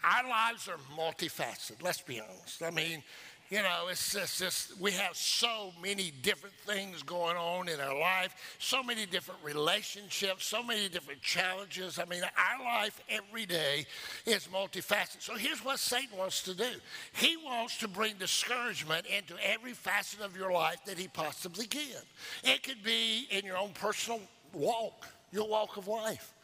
Our 0.05 0.29
lives 0.29 0.69
are 0.69 0.79
multifaceted, 0.97 1.83
let's 1.83 2.01
be 2.01 2.21
honest. 2.21 2.63
I 2.63 2.71
mean, 2.71 3.03
you 3.51 3.63
know, 3.63 3.87
it's 3.91 4.13
just, 4.13 4.39
just, 4.39 4.79
we 4.79 4.91
have 4.93 5.17
so 5.17 5.73
many 5.83 6.13
different 6.23 6.55
things 6.67 7.03
going 7.03 7.37
on 7.37 7.69
in 7.69 7.81
our 7.81 7.99
life, 7.99 8.35
so 8.59 8.83
many 8.83 9.07
different 9.07 9.41
relationships, 9.43 10.45
so 10.45 10.63
many 10.63 10.89
different 10.91 11.23
challenges. 11.23 11.99
I 11.99 12.05
mean, 12.05 12.23
our 12.23 12.65
life 12.65 13.01
every 13.09 13.47
day 13.47 13.87
is 14.27 14.49
multifaceted. 14.49 15.23
So 15.23 15.35
here's 15.35 15.65
what 15.65 15.79
Satan 15.79 16.19
wants 16.19 16.43
to 16.43 16.55
do 16.55 16.69
he 17.15 17.39
wants 17.39 17.79
to 17.79 17.89
bring 17.89 18.17
discouragement 18.19 19.07
into 19.07 19.35
every 19.43 19.73
facet 19.73 20.21
of 20.21 20.37
your 20.37 20.53
life 20.53 20.85
that 20.85 20.99
he 20.99 21.09
possibly 21.09 21.67
can. 21.67 22.03
It 22.45 22.63
could 22.63 22.83
be 22.85 23.29
in 23.31 23.47
your 23.47 23.57
own 23.57 23.71
personal 23.73 24.21
walk, 24.53 25.09
your 25.33 25.49
walk 25.49 25.79
of 25.79 25.89
life, 25.89 26.35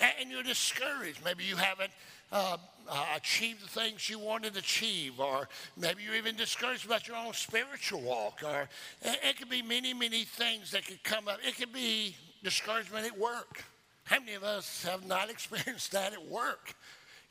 and 0.00 0.28
you're 0.28 0.42
discouraged. 0.42 1.24
Maybe 1.24 1.44
you 1.44 1.54
haven't 1.54 1.92
uh, 2.32 2.56
uh, 2.90 3.04
achieve 3.16 3.60
the 3.60 3.68
things 3.68 4.08
you 4.08 4.18
wanted 4.18 4.54
to 4.54 4.60
achieve, 4.60 5.20
or 5.20 5.48
maybe 5.76 6.02
you're 6.02 6.14
even 6.14 6.36
discouraged 6.36 6.86
about 6.86 7.06
your 7.06 7.16
own 7.16 7.32
spiritual 7.32 8.00
walk, 8.00 8.42
or 8.44 8.68
it, 9.02 9.18
it 9.22 9.38
could 9.38 9.50
be 9.50 9.62
many, 9.62 9.92
many 9.92 10.24
things 10.24 10.70
that 10.70 10.86
could 10.86 11.02
come 11.04 11.28
up. 11.28 11.38
It 11.46 11.56
could 11.56 11.72
be 11.72 12.16
discouragement 12.42 13.06
at 13.06 13.18
work. 13.18 13.64
How 14.04 14.20
many 14.20 14.34
of 14.34 14.44
us 14.44 14.84
have 14.84 15.06
not 15.06 15.30
experienced 15.30 15.92
that 15.92 16.12
at 16.12 16.26
work? 16.26 16.74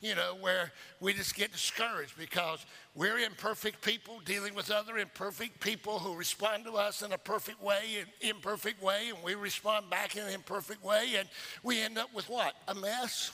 You 0.00 0.14
know, 0.14 0.36
where 0.40 0.70
we 1.00 1.12
just 1.12 1.34
get 1.34 1.50
discouraged 1.50 2.16
because 2.16 2.64
we're 2.94 3.18
imperfect 3.18 3.82
people 3.82 4.20
dealing 4.24 4.54
with 4.54 4.70
other 4.70 4.96
imperfect 4.96 5.58
people 5.58 5.98
who 5.98 6.14
respond 6.14 6.66
to 6.66 6.74
us 6.74 7.02
in 7.02 7.10
a 7.10 7.18
perfect 7.18 7.60
way, 7.60 7.80
an 8.00 8.06
imperfect 8.20 8.80
way, 8.80 9.08
and 9.12 9.18
we 9.24 9.34
respond 9.34 9.90
back 9.90 10.14
in 10.14 10.22
an 10.22 10.32
imperfect 10.32 10.84
way, 10.84 11.16
and 11.18 11.28
we 11.64 11.80
end 11.80 11.98
up 11.98 12.14
with 12.14 12.28
what? 12.28 12.54
A 12.68 12.76
mess. 12.76 13.32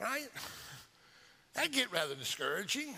Right? 0.00 0.28
That 1.54 1.72
get 1.72 1.90
rather 1.90 2.14
discouraging. 2.14 2.88
You 2.88 2.94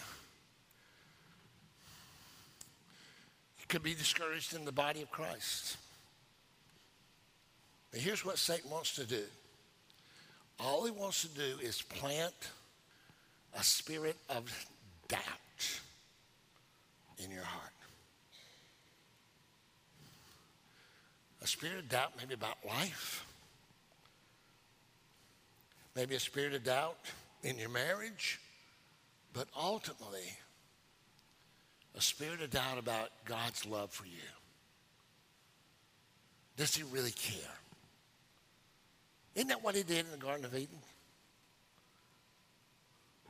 could 3.69 3.83
be 3.83 3.95
discouraged 3.95 4.55
in 4.55 4.65
the 4.65 4.73
body 4.73 5.03
of 5.03 5.11
Christ. 5.11 5.77
But 7.93 8.01
here's 8.01 8.25
what 8.25 8.39
Satan 8.39 8.71
wants 8.71 8.97
to 8.97 9.05
do. 9.05 9.23
All 10.59 10.85
he 10.85 10.91
wants 10.91 11.23
to 11.23 11.29
do 11.29 11.59
is 11.63 11.83
plant 11.83 12.35
a 13.57 13.63
spirit 13.63 14.17
of 14.29 14.45
doubt 15.07 15.21
in 17.23 17.31
your 17.31 17.45
heart. 17.45 17.73
A 21.43 21.47
spirit 21.47 21.79
of 21.79 21.89
doubt 21.89 22.13
maybe 22.19 22.35
about 22.35 22.57
life 22.67 23.25
maybe 25.99 26.15
a 26.15 26.21
spirit 26.21 26.55
of 26.55 26.63
doubt 26.63 26.97
in 27.43 27.59
your 27.59 27.71
marriage, 27.71 28.39
but 29.33 29.49
ultimately, 29.61 30.33
a 31.97 32.01
spirit 32.01 32.41
of 32.41 32.51
doubt 32.51 32.79
about 32.79 33.09
God's 33.25 33.67
love 33.67 33.91
for 33.91 34.07
you. 34.07 34.31
Does 36.57 36.77
he 36.77 36.85
really 36.85 37.11
care? 37.11 37.51
Isn't 39.35 39.49
that 39.49 39.65
what 39.65 39.75
he 39.75 39.83
did 39.83 40.05
in 40.05 40.13
the 40.13 40.25
Garden 40.25 40.45
of 40.45 40.55
Eden? 40.55 40.79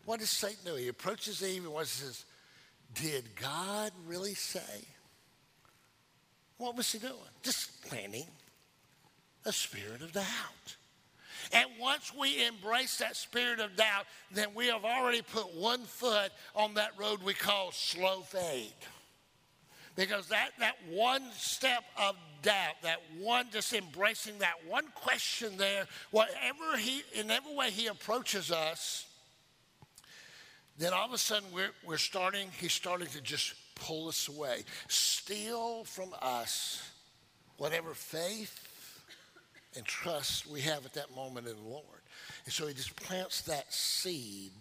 What 0.04 0.20
does 0.20 0.28
Satan 0.28 0.58
do? 0.66 0.74
He 0.74 0.88
approaches 0.88 1.42
Eve 1.42 1.64
and 1.64 1.86
says, 1.86 2.26
Did 2.92 3.24
God 3.34 3.92
really 4.06 4.34
say? 4.34 4.84
What 6.58 6.76
was 6.76 6.92
he 6.92 6.98
doing? 6.98 7.14
Just 7.42 7.82
planting 7.88 8.26
a 9.46 9.52
spirit 9.52 10.02
of 10.02 10.12
doubt. 10.12 10.76
And 11.52 11.66
once 11.80 12.12
we 12.18 12.46
embrace 12.46 12.98
that 12.98 13.16
spirit 13.16 13.60
of 13.60 13.76
doubt, 13.76 14.04
then 14.30 14.48
we 14.54 14.66
have 14.66 14.84
already 14.84 15.22
put 15.22 15.54
one 15.54 15.80
foot 15.80 16.30
on 16.54 16.74
that 16.74 16.90
road 16.98 17.22
we 17.22 17.34
call 17.34 17.72
slow 17.72 18.20
fade. 18.20 18.72
Because 19.96 20.28
that, 20.28 20.50
that 20.60 20.76
one 20.90 21.22
step 21.32 21.82
of 21.96 22.16
doubt, 22.42 22.74
that 22.82 23.00
one 23.18 23.46
just 23.50 23.72
embracing 23.72 24.38
that 24.38 24.54
one 24.68 24.84
question 24.94 25.56
there, 25.56 25.86
whatever 26.10 26.76
he, 26.78 27.02
in 27.14 27.30
every 27.30 27.54
way 27.54 27.70
he 27.70 27.88
approaches 27.88 28.52
us, 28.52 29.06
then 30.76 30.92
all 30.92 31.06
of 31.06 31.12
a 31.12 31.18
sudden 31.18 31.48
we're, 31.52 31.72
we're 31.84 31.96
starting, 31.96 32.48
he's 32.60 32.72
starting 32.72 33.08
to 33.08 33.20
just 33.20 33.54
pull 33.74 34.08
us 34.08 34.28
away, 34.28 34.62
steal 34.86 35.82
from 35.84 36.14
us 36.22 36.88
whatever 37.56 37.92
faith 37.92 38.68
and 39.78 39.86
trust 39.86 40.46
we 40.46 40.60
have 40.60 40.84
at 40.84 40.92
that 40.94 41.14
moment 41.16 41.46
in 41.46 41.54
the 41.56 41.68
Lord. 41.68 42.02
And 42.44 42.52
so 42.52 42.66
he 42.66 42.74
just 42.74 42.94
plants 42.96 43.40
that 43.42 43.72
seed 43.72 44.52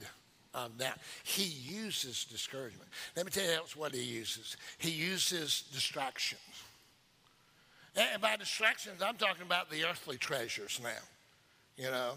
of 0.54 0.78
that. 0.78 1.00
He 1.24 1.44
uses 1.44 2.26
discouragement. 2.26 2.90
Let 3.16 3.26
me 3.26 3.32
tell 3.32 3.44
you 3.44 3.52
else 3.52 3.76
what 3.76 3.94
he 3.94 4.02
uses. 4.02 4.56
He 4.78 4.92
uses 4.92 5.64
distractions. 5.74 6.42
And 7.96 8.22
by 8.22 8.36
distractions, 8.36 9.02
I'm 9.02 9.16
talking 9.16 9.44
about 9.44 9.70
the 9.70 9.84
earthly 9.86 10.18
treasures 10.18 10.80
now. 10.82 10.90
You 11.78 11.92
know, 11.92 12.14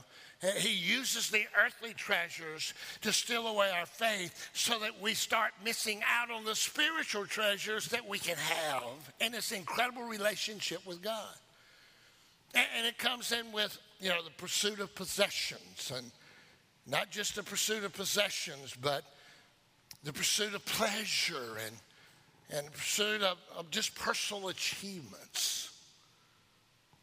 he 0.58 0.72
uses 0.72 1.30
the 1.30 1.44
earthly 1.62 1.92
treasures 1.92 2.72
to 3.02 3.12
steal 3.12 3.46
away 3.46 3.70
our 3.70 3.84
faith 3.84 4.50
so 4.54 4.78
that 4.78 5.00
we 5.00 5.12
start 5.12 5.52
missing 5.62 6.00
out 6.06 6.30
on 6.30 6.44
the 6.44 6.54
spiritual 6.54 7.26
treasures 7.26 7.88
that 7.88 8.08
we 8.08 8.18
can 8.18 8.36
have 8.36 8.82
in 9.20 9.32
this 9.32 9.52
incredible 9.52 10.04
relationship 10.04 10.86
with 10.86 11.02
God. 11.02 11.34
And 12.54 12.86
it 12.86 12.98
comes 12.98 13.32
in 13.32 13.52
with, 13.52 13.78
you 14.00 14.08
know, 14.08 14.22
the 14.22 14.30
pursuit 14.30 14.80
of 14.80 14.94
possessions 14.94 15.92
and 15.94 16.10
not 16.86 17.10
just 17.10 17.36
the 17.36 17.42
pursuit 17.42 17.84
of 17.84 17.92
possessions, 17.92 18.74
but 18.80 19.04
the 20.02 20.12
pursuit 20.12 20.54
of 20.54 20.64
pleasure 20.64 21.58
and, 21.64 21.76
and 22.50 22.66
the 22.66 22.72
pursuit 22.72 23.22
of, 23.22 23.38
of 23.56 23.70
just 23.70 23.94
personal 23.94 24.48
achievements. 24.48 25.70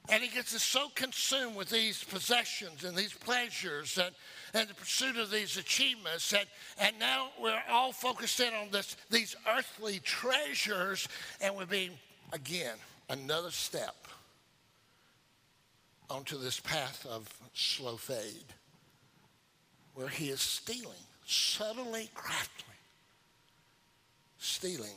And 0.09 0.23
he 0.23 0.29
gets 0.29 0.55
us 0.55 0.63
so 0.63 0.87
consumed 0.95 1.55
with 1.55 1.69
these 1.69 2.03
possessions 2.03 2.83
and 2.83 2.97
these 2.97 3.13
pleasures 3.13 3.97
and, 3.97 4.15
and 4.53 4.69
the 4.69 4.73
pursuit 4.73 5.17
of 5.17 5.31
these 5.31 5.57
achievements. 5.57 6.33
And, 6.33 6.45
and 6.79 6.97
now 6.97 7.29
we're 7.41 7.61
all 7.69 7.91
focused 7.91 8.39
in 8.39 8.53
on 8.53 8.69
this, 8.71 8.95
these 9.09 9.35
earthly 9.57 9.99
treasures, 9.99 11.07
and 11.41 11.55
we're 11.55 11.65
being, 11.65 11.91
again, 12.31 12.75
another 13.09 13.51
step 13.51 13.95
onto 16.09 16.37
this 16.37 16.59
path 16.59 17.05
of 17.09 17.27
slow 17.53 17.97
fade 17.97 18.53
where 19.93 20.07
he 20.07 20.29
is 20.29 20.41
stealing, 20.41 21.03
subtly, 21.25 22.09
craftily 22.13 22.67
stealing 24.37 24.95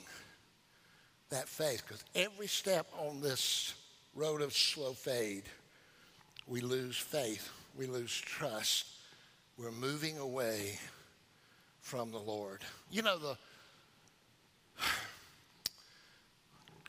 that 1.30 1.48
faith. 1.48 1.82
Because 1.86 2.04
every 2.14 2.46
step 2.46 2.86
on 2.98 3.20
this 3.20 3.74
road 4.14 4.40
of 4.42 4.52
slow 4.52 4.92
fade, 4.92 5.44
we 6.46 6.60
lose 6.60 6.96
faith, 6.96 7.50
we 7.76 7.86
lose 7.86 8.12
trust, 8.12 8.86
we're 9.58 9.70
moving 9.70 10.18
away 10.18 10.78
from 11.80 12.10
the 12.10 12.18
Lord. 12.18 12.60
You 12.90 13.02
know, 13.02 13.18
the 13.18 13.36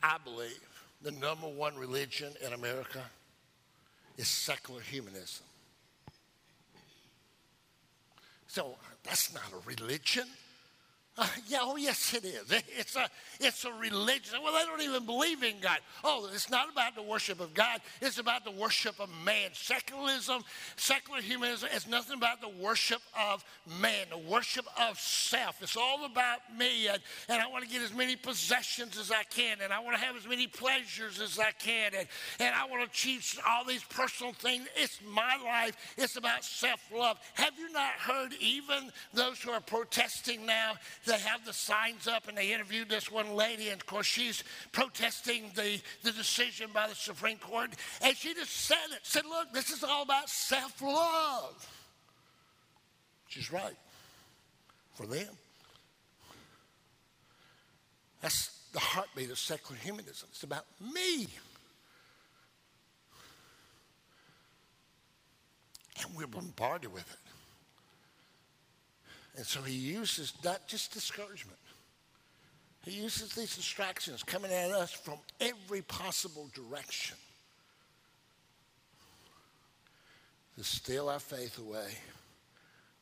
I 0.02 0.16
believe 0.24 0.58
the 1.02 1.12
number 1.12 1.46
one 1.46 1.76
religion 1.76 2.32
in 2.44 2.52
America 2.52 3.02
is 4.16 4.28
secular 4.28 4.80
humanism. 4.80 5.46
So 8.46 8.76
that's 9.02 9.32
not 9.32 9.44
a 9.52 9.66
religion. 9.66 10.26
Uh, 11.18 11.26
yeah, 11.46 11.58
oh 11.60 11.76
yes, 11.76 12.14
it 12.14 12.24
is. 12.24 12.50
It's 12.78 12.96
a, 12.96 13.06
it's 13.38 13.66
a 13.66 13.72
religion. 13.72 14.38
Well, 14.42 14.54
they 14.54 14.64
don't 14.64 14.80
even 14.80 15.04
believe 15.04 15.42
in 15.42 15.60
God. 15.60 15.76
Oh, 16.02 16.26
it's 16.32 16.48
not 16.48 16.72
about 16.72 16.94
the 16.94 17.02
worship 17.02 17.38
of 17.40 17.52
God. 17.52 17.80
It's 18.00 18.16
about 18.16 18.46
the 18.46 18.50
worship 18.50 18.98
of 18.98 19.10
man. 19.22 19.50
Secularism, 19.52 20.42
secular 20.76 21.20
humanism 21.20 21.68
is 21.74 21.86
nothing 21.86 22.16
about 22.16 22.40
the 22.40 22.48
worship 22.48 23.02
of 23.30 23.44
man, 23.78 24.06
the 24.08 24.16
worship 24.16 24.64
of 24.80 24.98
self. 24.98 25.62
It's 25.62 25.76
all 25.76 26.06
about 26.06 26.38
me, 26.56 26.88
and, 26.88 26.98
and 27.28 27.42
I 27.42 27.46
want 27.46 27.64
to 27.64 27.70
get 27.70 27.82
as 27.82 27.94
many 27.94 28.16
possessions 28.16 28.96
as 28.98 29.10
I 29.10 29.24
can, 29.24 29.58
and 29.62 29.70
I 29.70 29.80
want 29.80 29.94
to 29.98 30.02
have 30.02 30.16
as 30.16 30.26
many 30.26 30.46
pleasures 30.46 31.20
as 31.20 31.38
I 31.38 31.50
can, 31.58 31.92
and, 31.94 32.08
and 32.40 32.54
I 32.54 32.64
want 32.64 32.84
to 32.84 32.88
achieve 32.88 33.38
all 33.46 33.66
these 33.66 33.84
personal 33.84 34.32
things. 34.32 34.66
It's 34.76 34.98
my 35.06 35.36
life. 35.44 35.76
It's 35.98 36.16
about 36.16 36.42
self-love. 36.42 37.18
Have 37.34 37.52
you 37.58 37.70
not 37.70 37.92
heard 37.98 38.32
even 38.40 38.90
those 39.12 39.42
who 39.42 39.50
are 39.50 39.60
protesting 39.60 40.46
now? 40.46 40.72
They 41.04 41.18
have 41.18 41.44
the 41.44 41.52
signs 41.52 42.06
up 42.06 42.28
and 42.28 42.36
they 42.36 42.52
interviewed 42.52 42.88
this 42.88 43.10
one 43.10 43.34
lady, 43.34 43.68
and 43.68 43.80
of 43.80 43.86
course, 43.86 44.06
she's 44.06 44.44
protesting 44.70 45.50
the, 45.54 45.80
the 46.02 46.12
decision 46.12 46.70
by 46.72 46.86
the 46.86 46.94
Supreme 46.94 47.38
Court. 47.38 47.70
And 48.00 48.16
she 48.16 48.34
just 48.34 48.52
said 48.52 48.76
it, 48.92 49.00
said, 49.02 49.24
Look, 49.24 49.52
this 49.52 49.70
is 49.70 49.82
all 49.82 50.02
about 50.02 50.28
self 50.28 50.80
love. 50.80 51.68
She's 53.28 53.50
right 53.52 53.76
for 54.94 55.06
them. 55.06 55.28
That's 58.20 58.60
the 58.72 58.78
heartbeat 58.78 59.30
of 59.30 59.38
secular 59.38 59.80
humanism. 59.82 60.28
It's 60.30 60.44
about 60.44 60.66
me. 60.80 61.26
And 66.00 66.16
we're 66.16 66.26
bombarded 66.26 66.92
with 66.92 67.10
it. 67.10 67.21
And 69.36 69.46
so 69.46 69.62
he 69.62 69.74
uses 69.74 70.34
not 70.44 70.66
just 70.66 70.92
discouragement, 70.92 71.58
he 72.84 72.90
uses 72.90 73.34
these 73.34 73.54
distractions 73.56 74.22
coming 74.22 74.50
at 74.52 74.70
us 74.70 74.90
from 74.90 75.18
every 75.40 75.82
possible 75.82 76.50
direction 76.52 77.16
to 80.58 80.64
steal 80.64 81.08
our 81.08 81.20
faith 81.20 81.58
away, 81.58 81.88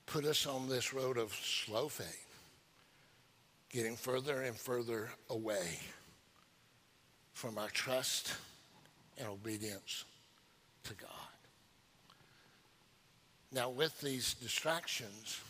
put 0.06 0.24
us 0.24 0.46
on 0.46 0.68
this 0.68 0.92
road 0.92 1.16
of 1.16 1.32
slow 1.32 1.88
faith, 1.88 2.26
getting 3.70 3.96
further 3.96 4.42
and 4.42 4.54
further 4.54 5.08
away 5.30 5.78
from 7.32 7.56
our 7.58 7.68
trust 7.70 8.34
and 9.18 9.26
obedience 9.26 10.04
to 10.84 10.94
God. 10.94 11.10
Now, 13.52 13.70
with 13.70 13.98
these 14.00 14.34
distractions, 14.34 15.40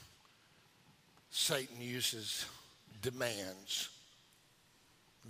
Satan 1.30 1.80
uses 1.80 2.44
demands. 3.02 3.88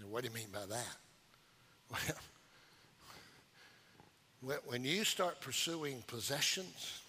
What 0.09 0.23
do 0.23 0.29
you 0.29 0.35
mean 0.35 0.49
by 0.53 0.67
that? 0.67 0.97
Well, 4.43 4.59
when 4.67 4.85
you 4.85 5.05
start 5.05 5.41
pursuing 5.43 6.03
possessions 6.07 7.03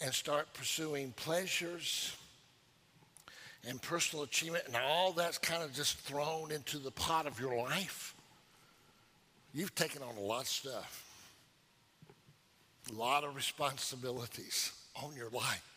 and 0.00 0.12
start 0.12 0.52
pursuing 0.52 1.12
pleasures 1.12 2.16
and 3.68 3.80
personal 3.80 4.24
achievement, 4.24 4.64
and 4.66 4.76
all 4.76 5.12
that's 5.12 5.38
kind 5.38 5.62
of 5.62 5.72
just 5.72 5.98
thrown 5.98 6.50
into 6.50 6.78
the 6.78 6.90
pot 6.90 7.26
of 7.26 7.38
your 7.38 7.56
life, 7.56 8.14
you've 9.54 9.76
taken 9.76 10.02
on 10.02 10.16
a 10.16 10.20
lot 10.20 10.42
of 10.42 10.48
stuff, 10.48 11.04
a 12.90 12.94
lot 12.94 13.22
of 13.22 13.36
responsibilities 13.36 14.72
on 15.00 15.14
your 15.14 15.30
life 15.30 15.75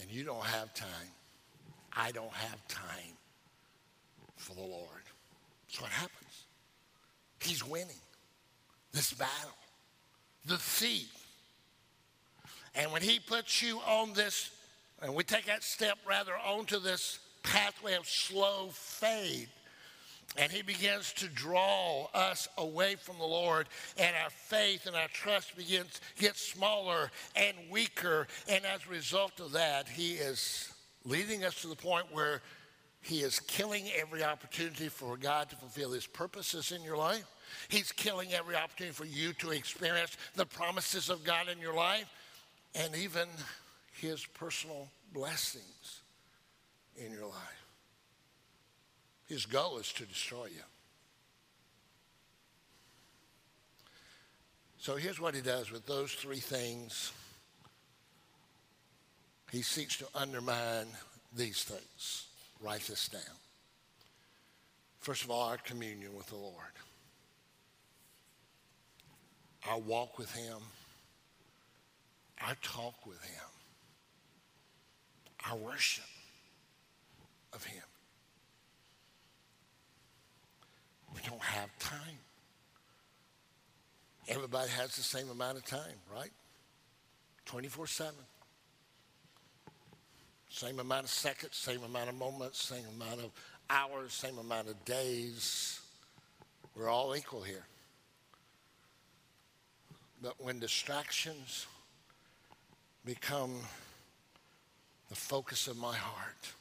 and 0.00 0.10
you 0.10 0.24
don't 0.24 0.44
have 0.44 0.74
time, 0.74 0.88
I 1.92 2.10
don't 2.12 2.32
have 2.32 2.66
time 2.68 3.16
for 4.36 4.54
the 4.54 4.62
Lord. 4.62 4.88
That's 5.66 5.80
what 5.80 5.90
happens. 5.90 6.44
He's 7.40 7.64
winning 7.66 8.00
this 8.92 9.12
battle. 9.12 9.50
The 10.46 10.56
thief. 10.56 11.10
And 12.74 12.90
when 12.92 13.02
he 13.02 13.18
puts 13.18 13.62
you 13.62 13.78
on 13.86 14.12
this, 14.14 14.50
and 15.00 15.14
we 15.14 15.22
take 15.22 15.46
that 15.46 15.62
step 15.62 15.96
rather 16.08 16.32
onto 16.36 16.78
this 16.80 17.18
pathway 17.42 17.94
of 17.94 18.06
slow 18.06 18.68
fade, 18.72 19.48
and 20.36 20.50
he 20.50 20.62
begins 20.62 21.12
to 21.14 21.28
draw 21.28 22.08
us 22.14 22.48
away 22.58 22.96
from 22.96 23.18
the 23.18 23.24
Lord, 23.24 23.68
and 23.96 24.14
our 24.22 24.30
faith 24.30 24.86
and 24.86 24.96
our 24.96 25.08
trust 25.08 25.56
begins 25.56 26.00
get 26.18 26.36
smaller 26.36 27.10
and 27.36 27.56
weaker. 27.70 28.26
And 28.48 28.64
as 28.64 28.80
a 28.86 28.90
result 28.90 29.40
of 29.40 29.52
that, 29.52 29.88
he 29.88 30.12
is 30.12 30.72
leading 31.04 31.44
us 31.44 31.60
to 31.62 31.68
the 31.68 31.76
point 31.76 32.06
where 32.12 32.42
he 33.00 33.20
is 33.20 33.38
killing 33.40 33.84
every 33.94 34.24
opportunity 34.24 34.88
for 34.88 35.16
God 35.16 35.50
to 35.50 35.56
fulfill 35.56 35.92
his 35.92 36.06
purposes 36.06 36.72
in 36.72 36.82
your 36.82 36.96
life. 36.96 37.26
He's 37.68 37.92
killing 37.92 38.32
every 38.32 38.56
opportunity 38.56 38.94
for 38.94 39.04
you 39.04 39.34
to 39.34 39.50
experience 39.50 40.16
the 40.34 40.46
promises 40.46 41.10
of 41.10 41.22
God 41.22 41.48
in 41.48 41.58
your 41.58 41.74
life 41.74 42.06
and 42.74 42.96
even 42.96 43.28
his 43.92 44.24
personal 44.24 44.88
blessings 45.12 46.00
in 46.96 47.12
your 47.12 47.26
life. 47.26 47.63
His 49.26 49.46
goal 49.46 49.78
is 49.78 49.92
to 49.94 50.04
destroy 50.04 50.46
you. 50.46 50.62
So 54.78 54.96
here's 54.96 55.18
what 55.18 55.34
he 55.34 55.40
does 55.40 55.72
with 55.72 55.86
those 55.86 56.12
three 56.12 56.40
things. 56.40 57.10
He 59.50 59.62
seeks 59.62 59.96
to 59.98 60.06
undermine 60.14 60.88
these 61.34 61.62
things. 61.62 62.26
Write 62.60 62.82
this 62.82 63.08
down. 63.08 63.22
First 65.00 65.24
of 65.24 65.30
all, 65.30 65.48
our 65.48 65.58
communion 65.58 66.16
with 66.16 66.26
the 66.26 66.36
Lord, 66.36 66.54
our 69.68 69.78
walk 69.78 70.18
with 70.18 70.34
Him, 70.34 70.58
our 72.46 72.56
talk 72.62 73.06
with 73.06 73.22
Him, 73.22 73.44
our 75.50 75.56
worship 75.56 76.04
of 77.52 77.62
Him. 77.64 77.82
We 81.14 81.20
don't 81.28 81.42
have 81.42 81.76
time. 81.78 82.18
Everybody 84.28 84.70
has 84.70 84.96
the 84.96 85.02
same 85.02 85.30
amount 85.30 85.58
of 85.58 85.64
time, 85.64 85.98
right? 86.14 86.30
24 87.44 87.86
7. 87.86 88.14
Same 90.48 90.78
amount 90.78 91.04
of 91.04 91.10
seconds, 91.10 91.56
same 91.56 91.82
amount 91.82 92.08
of 92.08 92.14
moments, 92.14 92.62
same 92.62 92.84
amount 92.94 93.20
of 93.20 93.30
hours, 93.68 94.12
same 94.12 94.38
amount 94.38 94.68
of 94.68 94.84
days. 94.84 95.80
We're 96.76 96.88
all 96.88 97.16
equal 97.16 97.42
here. 97.42 97.66
But 100.22 100.40
when 100.40 100.58
distractions 100.58 101.66
become 103.04 103.56
the 105.08 105.16
focus 105.16 105.66
of 105.66 105.76
my 105.76 105.94
heart, 105.94 106.52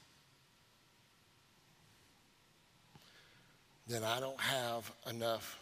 then 3.87 4.03
I 4.03 4.19
don't 4.19 4.39
have 4.39 4.91
enough 5.09 5.59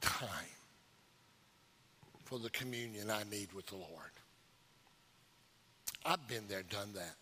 time 0.00 0.28
for 2.24 2.38
the 2.38 2.50
communion 2.50 3.10
I 3.10 3.22
need 3.30 3.52
with 3.52 3.66
the 3.66 3.76
Lord. 3.76 3.88
I've 6.04 6.26
been 6.28 6.44
there, 6.48 6.62
done 6.62 6.88
that. 6.94 7.14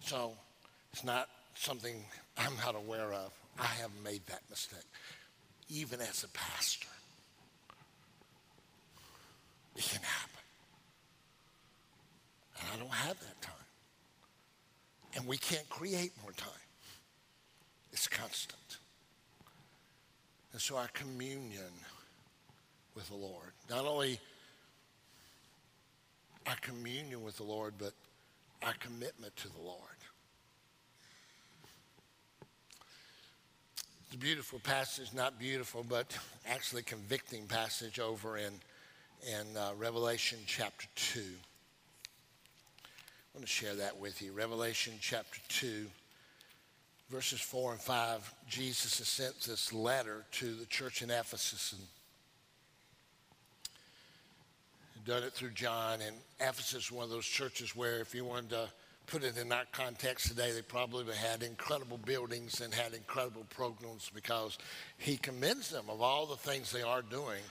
So 0.00 0.32
it's 0.92 1.04
not 1.04 1.28
something 1.54 2.04
I'm 2.36 2.56
not 2.64 2.74
aware 2.74 3.12
of. 3.12 3.32
I 3.58 3.66
have 3.66 3.90
made 4.04 4.24
that 4.26 4.42
mistake, 4.48 4.86
even 5.68 6.00
as 6.00 6.24
a 6.24 6.28
pastor. 6.28 6.88
It 9.76 9.84
can 9.84 10.02
happen. 10.02 10.42
And 12.60 12.68
I 12.74 12.76
don't 12.78 12.92
have 12.94 13.18
that 13.20 13.42
time. 13.42 13.57
And 15.16 15.26
we 15.26 15.36
can't 15.36 15.68
create 15.68 16.12
more 16.22 16.32
time. 16.32 16.50
It's 17.92 18.06
constant. 18.06 18.78
And 20.52 20.60
so 20.60 20.76
our 20.76 20.88
communion 20.88 21.72
with 22.94 23.08
the 23.08 23.16
Lord, 23.16 23.52
not 23.70 23.84
only 23.86 24.18
our 26.46 26.56
communion 26.62 27.22
with 27.22 27.36
the 27.36 27.44
Lord, 27.44 27.74
but 27.78 27.92
our 28.62 28.74
commitment 28.80 29.36
to 29.36 29.48
the 29.48 29.60
Lord. 29.60 29.78
It's 34.06 34.14
a 34.14 34.18
beautiful 34.18 34.58
passage, 34.60 35.12
not 35.12 35.38
beautiful, 35.38 35.84
but 35.86 36.16
actually 36.46 36.82
convicting 36.82 37.46
passage 37.46 38.00
over 38.00 38.38
in, 38.38 38.54
in 39.30 39.56
uh, 39.56 39.72
Revelation 39.76 40.38
chapter 40.46 40.86
2. 40.94 41.20
I 43.38 43.40
want 43.40 43.46
to 43.46 43.54
share 43.54 43.74
that 43.76 44.00
with 44.00 44.20
you. 44.20 44.32
Revelation 44.32 44.94
chapter 45.00 45.38
2, 45.46 45.86
verses 47.08 47.40
4 47.40 47.70
and 47.70 47.80
5. 47.80 48.34
Jesus 48.48 48.98
has 48.98 49.06
sent 49.06 49.40
this 49.42 49.72
letter 49.72 50.24
to 50.32 50.54
the 50.56 50.66
church 50.66 51.02
in 51.02 51.10
Ephesus. 51.12 51.72
And 54.96 55.04
done 55.04 55.22
it 55.22 55.34
through 55.34 55.50
John, 55.50 56.00
and 56.00 56.16
Ephesus 56.40 56.86
is 56.86 56.90
one 56.90 57.04
of 57.04 57.10
those 57.10 57.26
churches 57.26 57.76
where 57.76 58.00
if 58.00 58.12
you 58.12 58.24
wanted 58.24 58.50
to 58.50 58.68
put 59.06 59.22
it 59.22 59.38
in 59.38 59.52
our 59.52 59.66
context 59.70 60.26
today, 60.26 60.50
they 60.50 60.62
probably 60.62 61.04
had 61.14 61.44
incredible 61.44 61.98
buildings 61.98 62.60
and 62.60 62.74
had 62.74 62.92
incredible 62.92 63.46
programs 63.50 64.10
because 64.12 64.58
he 64.96 65.16
commends 65.16 65.70
them 65.70 65.84
of 65.88 66.02
all 66.02 66.26
the 66.26 66.34
things 66.34 66.72
they 66.72 66.82
are 66.82 67.02
doing. 67.02 67.42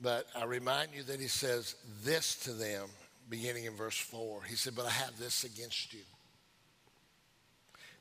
But 0.00 0.28
I 0.36 0.44
remind 0.44 0.94
you 0.94 1.02
that 1.02 1.18
he 1.18 1.26
says 1.26 1.74
this 2.04 2.36
to 2.44 2.52
them 2.52 2.88
beginning 3.28 3.64
in 3.64 3.74
verse 3.74 3.98
4. 3.98 4.42
He 4.44 4.56
said, 4.56 4.74
But 4.74 4.86
I 4.86 4.90
have 4.90 5.18
this 5.18 5.44
against 5.44 5.92
you 5.92 6.00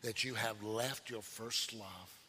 that 0.02 0.24
you 0.24 0.36
have 0.36 0.62
left 0.64 1.10
your 1.10 1.22
first 1.22 1.74
love. 1.74 2.20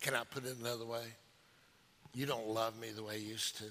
Can 0.00 0.14
I 0.14 0.22
put 0.24 0.44
it 0.44 0.56
another 0.60 0.84
way? 0.84 1.04
You 2.14 2.26
don't 2.26 2.48
love 2.48 2.78
me 2.80 2.88
the 2.94 3.02
way 3.02 3.18
you 3.18 3.28
used 3.28 3.58
to. 3.58 3.64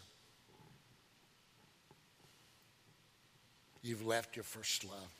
You've 3.82 4.06
left 4.06 4.36
your 4.36 4.44
first 4.44 4.84
love. 4.86 5.12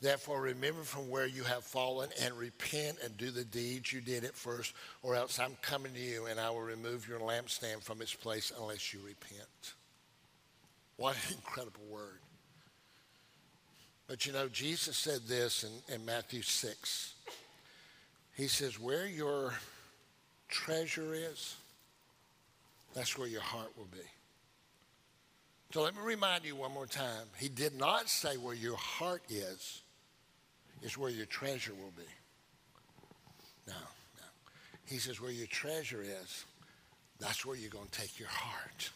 Therefore, 0.00 0.40
remember 0.40 0.82
from 0.82 1.10
where 1.10 1.26
you 1.26 1.44
have 1.44 1.62
fallen 1.62 2.08
and 2.22 2.34
repent 2.34 2.98
and 3.04 3.16
do 3.16 3.30
the 3.30 3.44
deeds 3.44 3.92
you 3.92 4.00
did 4.00 4.24
at 4.24 4.34
first, 4.34 4.72
or 5.02 5.14
else 5.14 5.38
I'm 5.38 5.56
coming 5.60 5.92
to 5.92 6.00
you 6.00 6.26
and 6.26 6.40
I 6.40 6.50
will 6.50 6.62
remove 6.62 7.06
your 7.06 7.20
lampstand 7.20 7.82
from 7.82 8.00
its 8.00 8.14
place 8.14 8.50
unless 8.58 8.94
you 8.94 9.00
repent. 9.00 9.74
What 11.00 11.16
an 11.30 11.36
incredible 11.36 11.86
word. 11.88 12.20
But 14.06 14.26
you 14.26 14.34
know, 14.34 14.48
Jesus 14.48 14.98
said 14.98 15.22
this 15.26 15.64
in, 15.64 15.94
in 15.94 16.04
Matthew 16.04 16.42
6. 16.42 17.14
He 18.36 18.48
says, 18.48 18.78
Where 18.78 19.06
your 19.06 19.54
treasure 20.50 21.14
is, 21.14 21.56
that's 22.92 23.16
where 23.16 23.28
your 23.28 23.40
heart 23.40 23.70
will 23.78 23.88
be. 23.90 24.06
So 25.72 25.80
let 25.80 25.94
me 25.94 26.02
remind 26.04 26.44
you 26.44 26.54
one 26.54 26.74
more 26.74 26.84
time. 26.84 27.28
He 27.38 27.48
did 27.48 27.78
not 27.78 28.10
say 28.10 28.36
where 28.36 28.54
your 28.54 28.76
heart 28.76 29.22
is, 29.30 29.80
is 30.82 30.98
where 30.98 31.10
your 31.10 31.24
treasure 31.24 31.72
will 31.72 31.94
be. 31.96 32.10
No, 33.66 33.72
no. 33.72 34.26
He 34.84 34.98
says 34.98 35.18
where 35.18 35.32
your 35.32 35.46
treasure 35.46 36.02
is, 36.02 36.44
that's 37.18 37.46
where 37.46 37.56
you're 37.56 37.70
going 37.70 37.88
to 37.88 37.98
take 37.98 38.18
your 38.18 38.28
heart. 38.28 38.90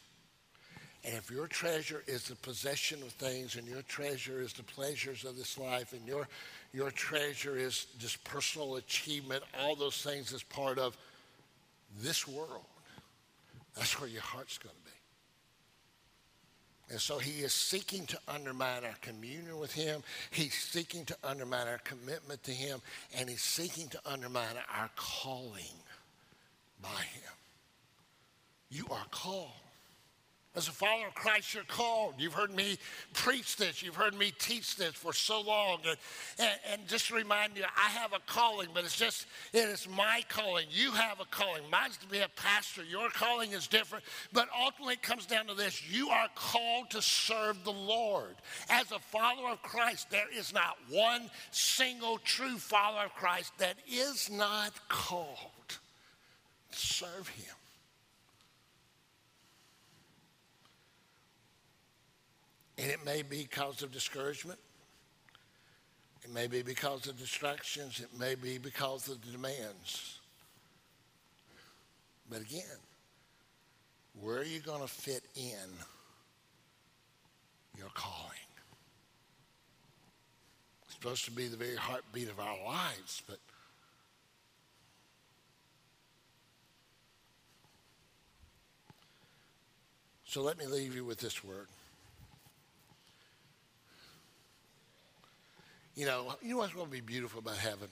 And 1.04 1.14
if 1.14 1.30
your 1.30 1.46
treasure 1.46 2.02
is 2.06 2.24
the 2.24 2.36
possession 2.36 3.02
of 3.02 3.08
things, 3.08 3.56
and 3.56 3.68
your 3.68 3.82
treasure 3.82 4.40
is 4.40 4.54
the 4.54 4.62
pleasures 4.62 5.24
of 5.24 5.36
this 5.36 5.58
life, 5.58 5.92
and 5.92 6.06
your, 6.06 6.26
your 6.72 6.90
treasure 6.90 7.56
is 7.56 7.86
just 7.98 8.24
personal 8.24 8.76
achievement, 8.76 9.42
all 9.60 9.76
those 9.76 10.02
things 10.02 10.32
as 10.32 10.42
part 10.42 10.78
of 10.78 10.96
this 12.00 12.26
world, 12.26 12.64
that's 13.76 14.00
where 14.00 14.08
your 14.08 14.22
heart's 14.22 14.56
going 14.56 14.74
to 14.74 14.84
be. 14.84 14.90
And 16.90 17.00
so 17.00 17.18
he 17.18 17.42
is 17.42 17.52
seeking 17.52 18.06
to 18.06 18.18
undermine 18.28 18.84
our 18.84 18.96
communion 19.00 19.58
with 19.58 19.72
him. 19.72 20.02
He's 20.30 20.54
seeking 20.54 21.04
to 21.06 21.16
undermine 21.24 21.66
our 21.66 21.78
commitment 21.78 22.42
to 22.44 22.50
him. 22.50 22.80
And 23.16 23.28
he's 23.28 23.42
seeking 23.42 23.88
to 23.88 24.00
undermine 24.04 24.56
our 24.74 24.90
calling 24.94 25.64
by 26.82 26.88
him. 26.88 27.32
You 28.70 28.86
are 28.90 29.06
called. 29.10 29.63
As 30.56 30.68
a 30.68 30.72
follower 30.72 31.08
of 31.08 31.14
Christ, 31.16 31.52
you're 31.52 31.64
called. 31.64 32.14
You've 32.16 32.34
heard 32.34 32.54
me 32.54 32.78
preach 33.12 33.56
this. 33.56 33.82
You've 33.82 33.96
heard 33.96 34.14
me 34.14 34.32
teach 34.38 34.76
this 34.76 34.94
for 34.94 35.12
so 35.12 35.40
long. 35.40 35.78
And, 35.84 35.96
and, 36.38 36.58
and, 36.72 36.88
just 36.88 37.08
to 37.08 37.14
remind 37.14 37.56
you, 37.56 37.64
I 37.64 37.90
have 37.90 38.12
a 38.12 38.20
calling, 38.26 38.68
but 38.72 38.84
it's 38.84 38.96
just, 38.96 39.26
it 39.52 39.68
is 39.68 39.88
my 39.88 40.22
calling. 40.28 40.66
You 40.70 40.92
have 40.92 41.18
a 41.18 41.24
calling. 41.24 41.64
Mine's 41.72 41.96
to 41.98 42.06
be 42.06 42.20
a 42.20 42.28
pastor. 42.36 42.84
Your 42.84 43.08
calling 43.08 43.50
is 43.50 43.66
different. 43.66 44.04
But 44.32 44.48
ultimately, 44.56 44.94
it 44.94 45.02
comes 45.02 45.26
down 45.26 45.48
to 45.48 45.54
this 45.54 45.82
you 45.90 46.10
are 46.10 46.28
called 46.36 46.90
to 46.90 47.02
serve 47.02 47.64
the 47.64 47.72
Lord. 47.72 48.36
As 48.70 48.92
a 48.92 49.00
follower 49.00 49.50
of 49.50 49.62
Christ, 49.62 50.08
there 50.10 50.32
is 50.32 50.52
not 50.52 50.76
one 50.88 51.30
single 51.50 52.18
true 52.18 52.58
follower 52.58 53.06
of 53.06 53.14
Christ 53.14 53.52
that 53.58 53.74
is 53.90 54.30
not 54.30 54.72
called 54.88 55.36
to 55.68 55.76
serve 56.78 57.26
Him. 57.26 57.54
And 62.76 62.90
it 62.90 63.04
may 63.04 63.22
be 63.22 63.42
because 63.42 63.82
of 63.82 63.92
discouragement. 63.92 64.58
It 66.24 66.32
may 66.32 66.46
be 66.46 66.62
because 66.62 67.06
of 67.06 67.18
distractions. 67.18 68.00
It 68.00 68.18
may 68.18 68.34
be 68.34 68.58
because 68.58 69.08
of 69.08 69.24
the 69.24 69.32
demands. 69.32 70.18
But 72.30 72.40
again, 72.40 72.62
where 74.20 74.38
are 74.38 74.44
you 74.44 74.60
going 74.60 74.80
to 74.80 74.88
fit 74.88 75.22
in 75.36 75.68
your 77.76 77.90
calling? 77.94 78.30
It's 80.84 80.94
supposed 80.94 81.24
to 81.26 81.30
be 81.30 81.48
the 81.48 81.56
very 81.56 81.76
heartbeat 81.76 82.30
of 82.30 82.40
our 82.40 82.56
lives, 82.64 83.22
but 83.28 83.38
so 90.24 90.42
let 90.42 90.58
me 90.58 90.66
leave 90.66 90.94
you 90.94 91.04
with 91.04 91.18
this 91.18 91.44
word. 91.44 91.68
You 95.94 96.06
know, 96.06 96.34
you 96.42 96.50
know 96.50 96.58
what's 96.58 96.72
going 96.72 96.86
to 96.86 96.92
be 96.92 97.00
beautiful 97.00 97.38
about 97.38 97.56
heaven? 97.56 97.88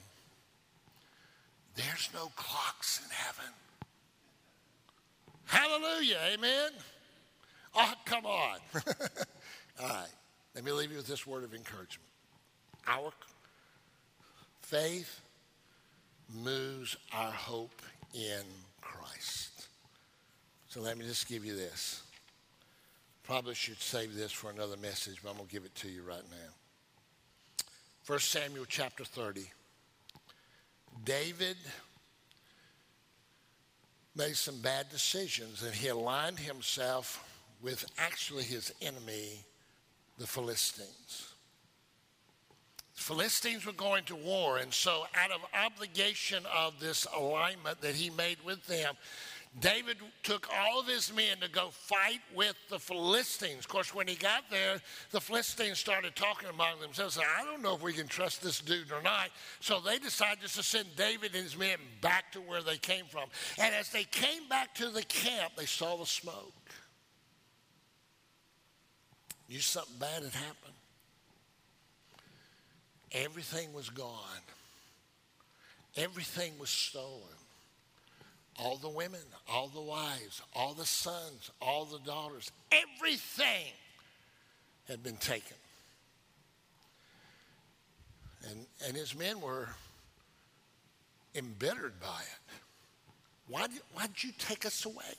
There's 1.76 2.10
no 2.12 2.30
clocks 2.36 3.00
in 3.04 3.10
heaven. 3.10 3.52
Hallelujah, 5.44 6.18
amen? 6.34 6.70
Oh, 7.74 7.94
come 8.04 8.26
on. 8.26 8.58
All 9.80 9.88
right, 9.88 10.08
let 10.54 10.64
me 10.64 10.72
leave 10.72 10.90
you 10.90 10.96
with 10.96 11.06
this 11.06 11.26
word 11.26 11.44
of 11.44 11.54
encouragement. 11.54 12.08
Our 12.86 13.12
faith 14.60 15.20
moves 16.42 16.96
our 17.12 17.30
hope 17.30 17.82
in 18.14 18.42
Christ. 18.80 19.68
So 20.68 20.80
let 20.80 20.98
me 20.98 21.04
just 21.04 21.28
give 21.28 21.44
you 21.44 21.54
this. 21.54 22.02
Probably 23.22 23.54
should 23.54 23.80
save 23.80 24.14
this 24.14 24.32
for 24.32 24.50
another 24.50 24.76
message, 24.76 25.18
but 25.22 25.30
I'm 25.30 25.36
going 25.36 25.48
to 25.48 25.52
give 25.52 25.64
it 25.64 25.74
to 25.76 25.88
you 25.88 26.02
right 26.02 26.24
now. 26.30 26.61
1 28.06 28.18
Samuel 28.18 28.64
chapter 28.68 29.04
30. 29.04 29.48
David 31.04 31.56
made 34.16 34.34
some 34.34 34.60
bad 34.60 34.88
decisions 34.88 35.62
and 35.62 35.72
he 35.72 35.86
aligned 35.86 36.40
himself 36.40 37.24
with 37.62 37.84
actually 37.98 38.42
his 38.42 38.74
enemy, 38.82 39.44
the 40.18 40.26
Philistines. 40.26 41.28
The 42.96 43.02
Philistines 43.02 43.64
were 43.64 43.72
going 43.72 44.02
to 44.04 44.16
war, 44.16 44.58
and 44.58 44.74
so 44.74 45.06
out 45.14 45.30
of 45.30 45.40
obligation 45.54 46.44
of 46.52 46.80
this 46.80 47.06
alignment 47.16 47.80
that 47.82 47.94
he 47.94 48.10
made 48.10 48.38
with 48.44 48.66
them, 48.66 48.94
David 49.60 49.98
took 50.22 50.48
all 50.50 50.80
of 50.80 50.86
his 50.86 51.14
men 51.14 51.36
to 51.42 51.48
go 51.50 51.68
fight 51.70 52.20
with 52.34 52.56
the 52.70 52.78
Philistines. 52.78 53.60
Of 53.60 53.68
course, 53.68 53.94
when 53.94 54.08
he 54.08 54.14
got 54.14 54.44
there, 54.50 54.80
the 55.10 55.20
Philistines 55.20 55.78
started 55.78 56.16
talking 56.16 56.48
among 56.48 56.80
themselves. 56.80 57.18
I 57.18 57.44
don't 57.44 57.60
know 57.60 57.74
if 57.74 57.82
we 57.82 57.92
can 57.92 58.06
trust 58.06 58.42
this 58.42 58.60
dude 58.60 58.90
or 58.90 59.02
not. 59.02 59.28
So 59.60 59.78
they 59.78 59.98
decided 59.98 60.40
just 60.40 60.56
to 60.56 60.62
send 60.62 60.96
David 60.96 61.34
and 61.34 61.44
his 61.44 61.58
men 61.58 61.76
back 62.00 62.32
to 62.32 62.40
where 62.40 62.62
they 62.62 62.78
came 62.78 63.04
from. 63.04 63.28
And 63.58 63.74
as 63.74 63.90
they 63.90 64.04
came 64.04 64.48
back 64.48 64.74
to 64.76 64.88
the 64.88 65.02
camp, 65.02 65.52
they 65.56 65.66
saw 65.66 65.98
the 65.98 66.06
smoke. 66.06 66.54
Knew 69.50 69.60
something 69.60 69.98
bad 69.98 70.22
had 70.22 70.32
happened. 70.32 70.72
Everything 73.12 73.74
was 73.74 73.90
gone. 73.90 74.40
Everything 75.94 76.58
was 76.58 76.70
stolen 76.70 77.41
all 78.58 78.76
the 78.76 78.88
women, 78.88 79.20
all 79.48 79.68
the 79.68 79.80
wives, 79.80 80.42
all 80.54 80.74
the 80.74 80.86
sons, 80.86 81.50
all 81.60 81.84
the 81.84 81.98
daughters, 82.00 82.50
everything 82.70 83.72
had 84.88 85.02
been 85.02 85.16
taken. 85.16 85.56
And, 88.50 88.66
and 88.86 88.96
his 88.96 89.16
men 89.16 89.40
were 89.40 89.68
embittered 91.34 92.00
by 92.00 92.20
it. 92.20 92.60
Why 93.48 93.66
did, 93.66 93.80
why 93.92 94.06
did 94.06 94.22
you 94.24 94.32
take 94.38 94.66
us 94.66 94.84
away? 94.84 95.14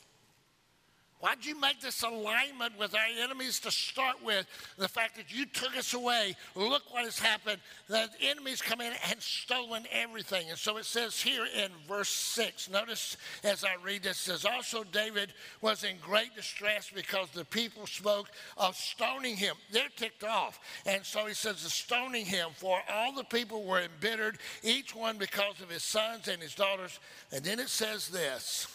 Why'd 1.23 1.45
you 1.45 1.57
make 1.57 1.79
this 1.79 2.03
alignment 2.03 2.77
with 2.77 2.93
our 2.93 3.23
enemies 3.23 3.57
to 3.61 3.71
start 3.71 4.17
with? 4.25 4.45
The 4.77 4.89
fact 4.89 5.15
that 5.15 5.33
you 5.33 5.45
took 5.45 5.77
us 5.77 5.93
away. 5.93 6.35
Look 6.53 6.93
what 6.93 7.05
has 7.05 7.17
happened. 7.17 7.59
The 7.87 8.09
enemies 8.19 8.61
come 8.61 8.81
in 8.81 8.91
and 9.09 9.21
stolen 9.21 9.85
everything. 9.89 10.49
And 10.49 10.59
so 10.59 10.75
it 10.75 10.83
says 10.83 11.21
here 11.21 11.45
in 11.45 11.69
verse 11.87 12.09
6, 12.09 12.69
notice 12.69 13.15
as 13.45 13.63
I 13.63 13.81
read 13.81 14.03
this, 14.03 14.17
it 14.17 14.31
says, 14.31 14.43
Also 14.43 14.83
David 14.83 15.31
was 15.61 15.85
in 15.85 15.95
great 16.01 16.35
distress 16.35 16.91
because 16.93 17.29
the 17.29 17.45
people 17.45 17.87
spoke 17.87 18.27
of 18.57 18.75
stoning 18.75 19.37
him. 19.37 19.55
They're 19.71 19.87
ticked 19.95 20.25
off. 20.25 20.59
And 20.85 21.05
so 21.05 21.25
he 21.25 21.35
says, 21.35 21.63
the 21.63 21.69
stoning 21.69 22.25
him, 22.25 22.49
for 22.53 22.81
all 22.91 23.13
the 23.13 23.23
people 23.23 23.63
were 23.63 23.79
embittered, 23.79 24.39
each 24.61 24.93
one 24.93 25.17
because 25.17 25.61
of 25.61 25.69
his 25.69 25.83
sons 25.83 26.27
and 26.27 26.41
his 26.41 26.53
daughters. 26.53 26.99
And 27.31 27.45
then 27.45 27.61
it 27.61 27.69
says 27.69 28.09
this. 28.09 28.67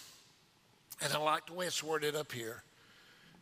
And 1.01 1.13
I 1.13 1.19
like 1.19 1.47
the 1.47 1.53
way 1.53 1.67
it's 1.67 1.83
worded 1.83 2.17
up 2.17 2.33
here. 2.33 2.63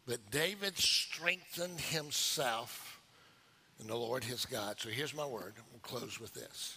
But 0.07 0.31
David 0.31 0.77
strengthened 0.79 1.81
himself 1.81 3.01
in 3.81 3.89
the 3.89 3.97
Lord 3.97 4.25
his 4.25 4.47
God. 4.47 4.77
So 4.79 4.89
here's 4.89 5.15
my 5.15 5.27
word. 5.27 5.55
We'll 5.73 5.81
close 5.81 6.21
with 6.21 6.35
this. 6.35 6.77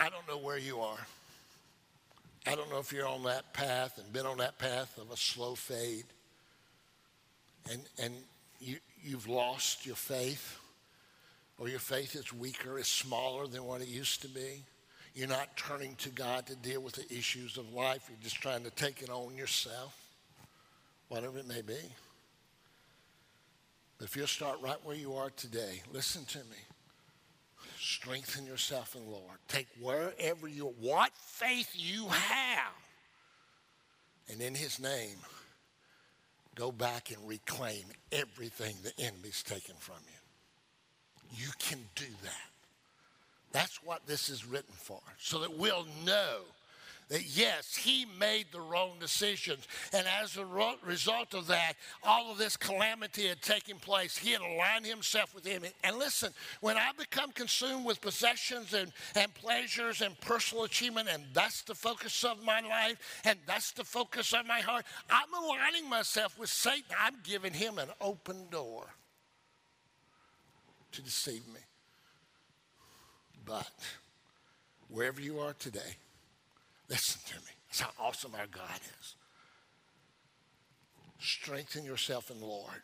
I 0.00 0.08
don't 0.08 0.26
know 0.28 0.38
where 0.38 0.58
you 0.58 0.80
are. 0.80 1.06
I 2.46 2.54
don't 2.54 2.70
know 2.70 2.78
if 2.78 2.92
you're 2.92 3.06
on 3.06 3.24
that 3.24 3.52
path 3.52 3.98
and 3.98 4.12
been 4.12 4.26
on 4.26 4.38
that 4.38 4.58
path 4.58 4.98
of 4.98 5.10
a 5.10 5.16
slow 5.16 5.54
fade 5.54 6.04
and, 7.70 7.82
and 8.02 8.14
you, 8.60 8.76
you've 9.02 9.28
lost 9.28 9.84
your 9.84 9.96
faith 9.96 10.58
or 11.58 11.68
your 11.68 11.80
faith 11.80 12.14
is 12.14 12.32
weaker, 12.32 12.78
is 12.78 12.86
smaller 12.86 13.46
than 13.46 13.64
what 13.64 13.80
it 13.80 13.88
used 13.88 14.22
to 14.22 14.28
be. 14.28 14.62
You're 15.18 15.26
not 15.26 15.56
turning 15.56 15.96
to 15.96 16.10
God 16.10 16.46
to 16.46 16.54
deal 16.54 16.80
with 16.80 16.94
the 16.94 17.12
issues 17.12 17.56
of 17.56 17.74
life. 17.74 18.04
You're 18.08 18.22
just 18.22 18.40
trying 18.40 18.62
to 18.62 18.70
take 18.70 19.02
it 19.02 19.10
on 19.10 19.36
yourself, 19.36 20.00
whatever 21.08 21.38
it 21.38 21.48
may 21.48 21.60
be. 21.60 21.74
But 23.98 24.04
if 24.04 24.16
you'll 24.16 24.28
start 24.28 24.60
right 24.62 24.76
where 24.84 24.94
you 24.94 25.14
are 25.14 25.30
today, 25.30 25.82
listen 25.92 26.24
to 26.26 26.38
me. 26.38 26.58
Strengthen 27.80 28.46
yourself 28.46 28.94
in 28.94 29.06
the 29.06 29.10
Lord. 29.10 29.38
Take 29.48 29.66
wherever 29.80 30.46
you, 30.46 30.72
what 30.80 31.10
faith 31.16 31.72
you 31.74 32.06
have, 32.06 32.74
and 34.30 34.40
in 34.40 34.54
His 34.54 34.78
name, 34.78 35.16
go 36.54 36.70
back 36.70 37.10
and 37.10 37.28
reclaim 37.28 37.86
everything 38.12 38.76
the 38.84 38.92
enemy's 39.04 39.42
taken 39.42 39.74
from 39.80 39.96
you. 40.06 41.44
You 41.44 41.50
can 41.58 41.80
do 41.96 42.06
that. 42.22 42.47
That's 43.52 43.82
what 43.82 44.06
this 44.06 44.28
is 44.28 44.46
written 44.46 44.74
for, 44.74 45.00
so 45.18 45.38
that 45.40 45.56
we'll 45.56 45.86
know 46.04 46.42
that 47.08 47.24
yes, 47.24 47.74
he 47.74 48.06
made 48.18 48.46
the 48.52 48.60
wrong 48.60 48.92
decisions. 49.00 49.66
And 49.92 50.06
as 50.22 50.36
a 50.36 50.44
result 50.84 51.34
of 51.34 51.46
that, 51.46 51.74
all 52.02 52.30
of 52.30 52.38
this 52.38 52.56
calamity 52.56 53.26
had 53.26 53.40
taken 53.40 53.78
place. 53.78 54.16
He 54.16 54.32
had 54.32 54.42
aligned 54.42 54.84
himself 54.84 55.34
with 55.34 55.46
him. 55.46 55.62
And 55.82 55.96
listen, 55.96 56.32
when 56.60 56.76
I 56.76 56.90
become 56.98 57.32
consumed 57.32 57.86
with 57.86 58.00
possessions 58.00 58.74
and, 58.74 58.92
and 59.14 59.32
pleasures 59.34 60.02
and 60.02 60.18
personal 60.20 60.64
achievement, 60.64 61.08
and 61.10 61.24
that's 61.32 61.62
the 61.62 61.74
focus 61.74 62.24
of 62.24 62.44
my 62.44 62.60
life, 62.60 63.22
and 63.24 63.38
that's 63.46 63.72
the 63.72 63.84
focus 63.84 64.34
of 64.34 64.46
my 64.46 64.60
heart, 64.60 64.84
I'm 65.10 65.32
aligning 65.32 65.88
myself 65.88 66.38
with 66.38 66.50
Satan. 66.50 66.94
I'm 67.00 67.16
giving 67.22 67.54
him 67.54 67.78
an 67.78 67.88
open 68.00 68.48
door 68.50 68.86
to 70.92 71.02
deceive 71.02 71.46
me. 71.48 71.60
But 73.48 73.72
wherever 74.88 75.20
you 75.20 75.40
are 75.40 75.54
today, 75.54 75.96
Listen 76.88 77.20
to 77.26 77.34
me. 77.44 77.52
That's 77.68 77.80
how 77.80 77.90
awesome 78.00 78.32
our 78.34 78.46
God 78.46 78.80
is. 79.00 79.14
Strengthen 81.20 81.84
yourself 81.84 82.30
in 82.30 82.40
the 82.40 82.46
Lord 82.46 82.82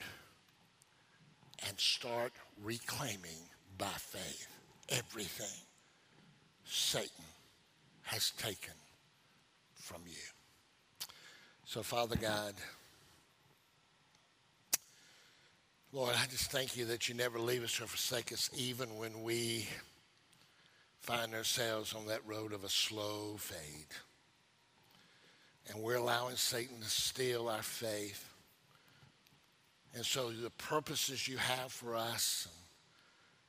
and 1.67 1.79
start 1.79 2.33
reclaiming 2.63 3.49
by 3.79 3.87
faith 3.87 4.49
everything 4.91 5.63
Satan 6.65 7.25
has 8.03 8.31
taken 8.33 8.75
from 9.75 10.03
you. 10.07 11.07
So, 11.65 11.83
Father 11.83 12.17
God, 12.17 12.55
Lord, 15.93 16.15
I 16.21 16.27
just 16.27 16.51
thank 16.51 16.77
you 16.77 16.85
that 16.87 17.09
you 17.09 17.15
never 17.15 17.39
leave 17.39 17.65
us 17.65 17.81
or 17.81 17.87
forsake 17.87 18.33
us, 18.33 18.51
even 18.55 18.99
when 18.99 19.23
we 19.23 19.67
find 21.05 21.35
ourselves 21.35 21.95
on 21.95 22.07
that 22.07 22.27
road 22.27 22.55
of 22.55 22.65
a 22.65 22.69
slow 22.71 23.37
fade. 23.37 23.89
And 25.69 25.83
we're 25.83 25.97
allowing 25.97 26.37
Satan 26.37 26.81
to 26.81 26.89
steal 26.89 27.47
our 27.47 27.63
faith. 27.63 28.27
And 29.95 30.03
so 30.03 30.31
the 30.31 30.49
purposes 30.49 31.29
you 31.29 31.37
have 31.37 31.71
for 31.71 31.95
us, 31.95 32.49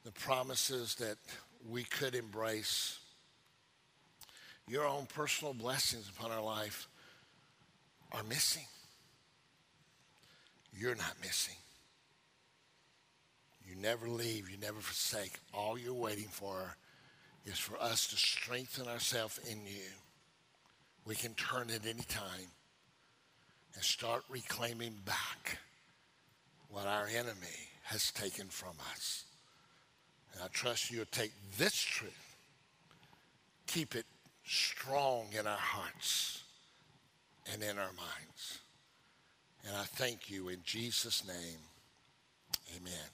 the 0.04 0.12
promises 0.12 0.96
that 0.96 1.16
we 1.70 1.86
could 1.86 2.14
embrace, 2.14 3.00
your 4.68 4.86
own 4.86 5.06
personal 5.06 5.54
blessings 5.54 6.10
upon 6.10 6.32
our 6.32 6.44
life 6.44 6.90
are 8.12 8.24
missing. 8.24 8.66
You're 10.78 10.96
not 10.96 11.14
missing. 11.22 11.56
You 13.66 13.78
never 13.78 14.10
leave, 14.10 14.50
you 14.50 14.58
never 14.58 14.82
forsake. 14.82 15.32
All 15.54 15.80
you're 15.80 15.94
waiting 15.94 16.28
for 16.30 16.76
is 17.46 17.60
for 17.60 17.82
us 17.82 18.08
to 18.08 18.16
strengthen 18.16 18.88
ourselves 18.88 19.40
in 19.50 19.66
you. 19.66 19.92
We 21.06 21.16
can 21.16 21.34
turn 21.36 21.70
at 21.70 21.86
any 21.86 22.04
time 22.08 22.50
and 23.76 23.84
start 23.84 24.24
reclaiming 24.30 24.96
back 25.06 25.60
what 26.70 26.88
our 26.88 27.08
enemy 27.08 27.70
has 27.84 28.12
taken 28.12 28.48
from 28.48 28.74
us. 28.92 29.26
And 30.34 30.44
I 30.44 30.48
trust 30.48 30.92
you'll 30.92 31.06
take 31.12 31.32
this 31.58 31.76
truth, 31.76 32.36
keep 33.68 33.96
it 33.96 34.06
strong 34.44 35.28
in 35.38 35.46
our 35.46 35.58
hearts 35.58 36.44
and 37.52 37.62
in 37.62 37.78
our 37.78 37.94
minds. 37.94 38.60
And 39.68 39.76
I 39.76 39.84
thank 39.84 40.30
you 40.30 40.50
in 40.50 40.60
Jesus' 40.64 41.26
name. 41.28 41.60
Amen. 42.78 43.10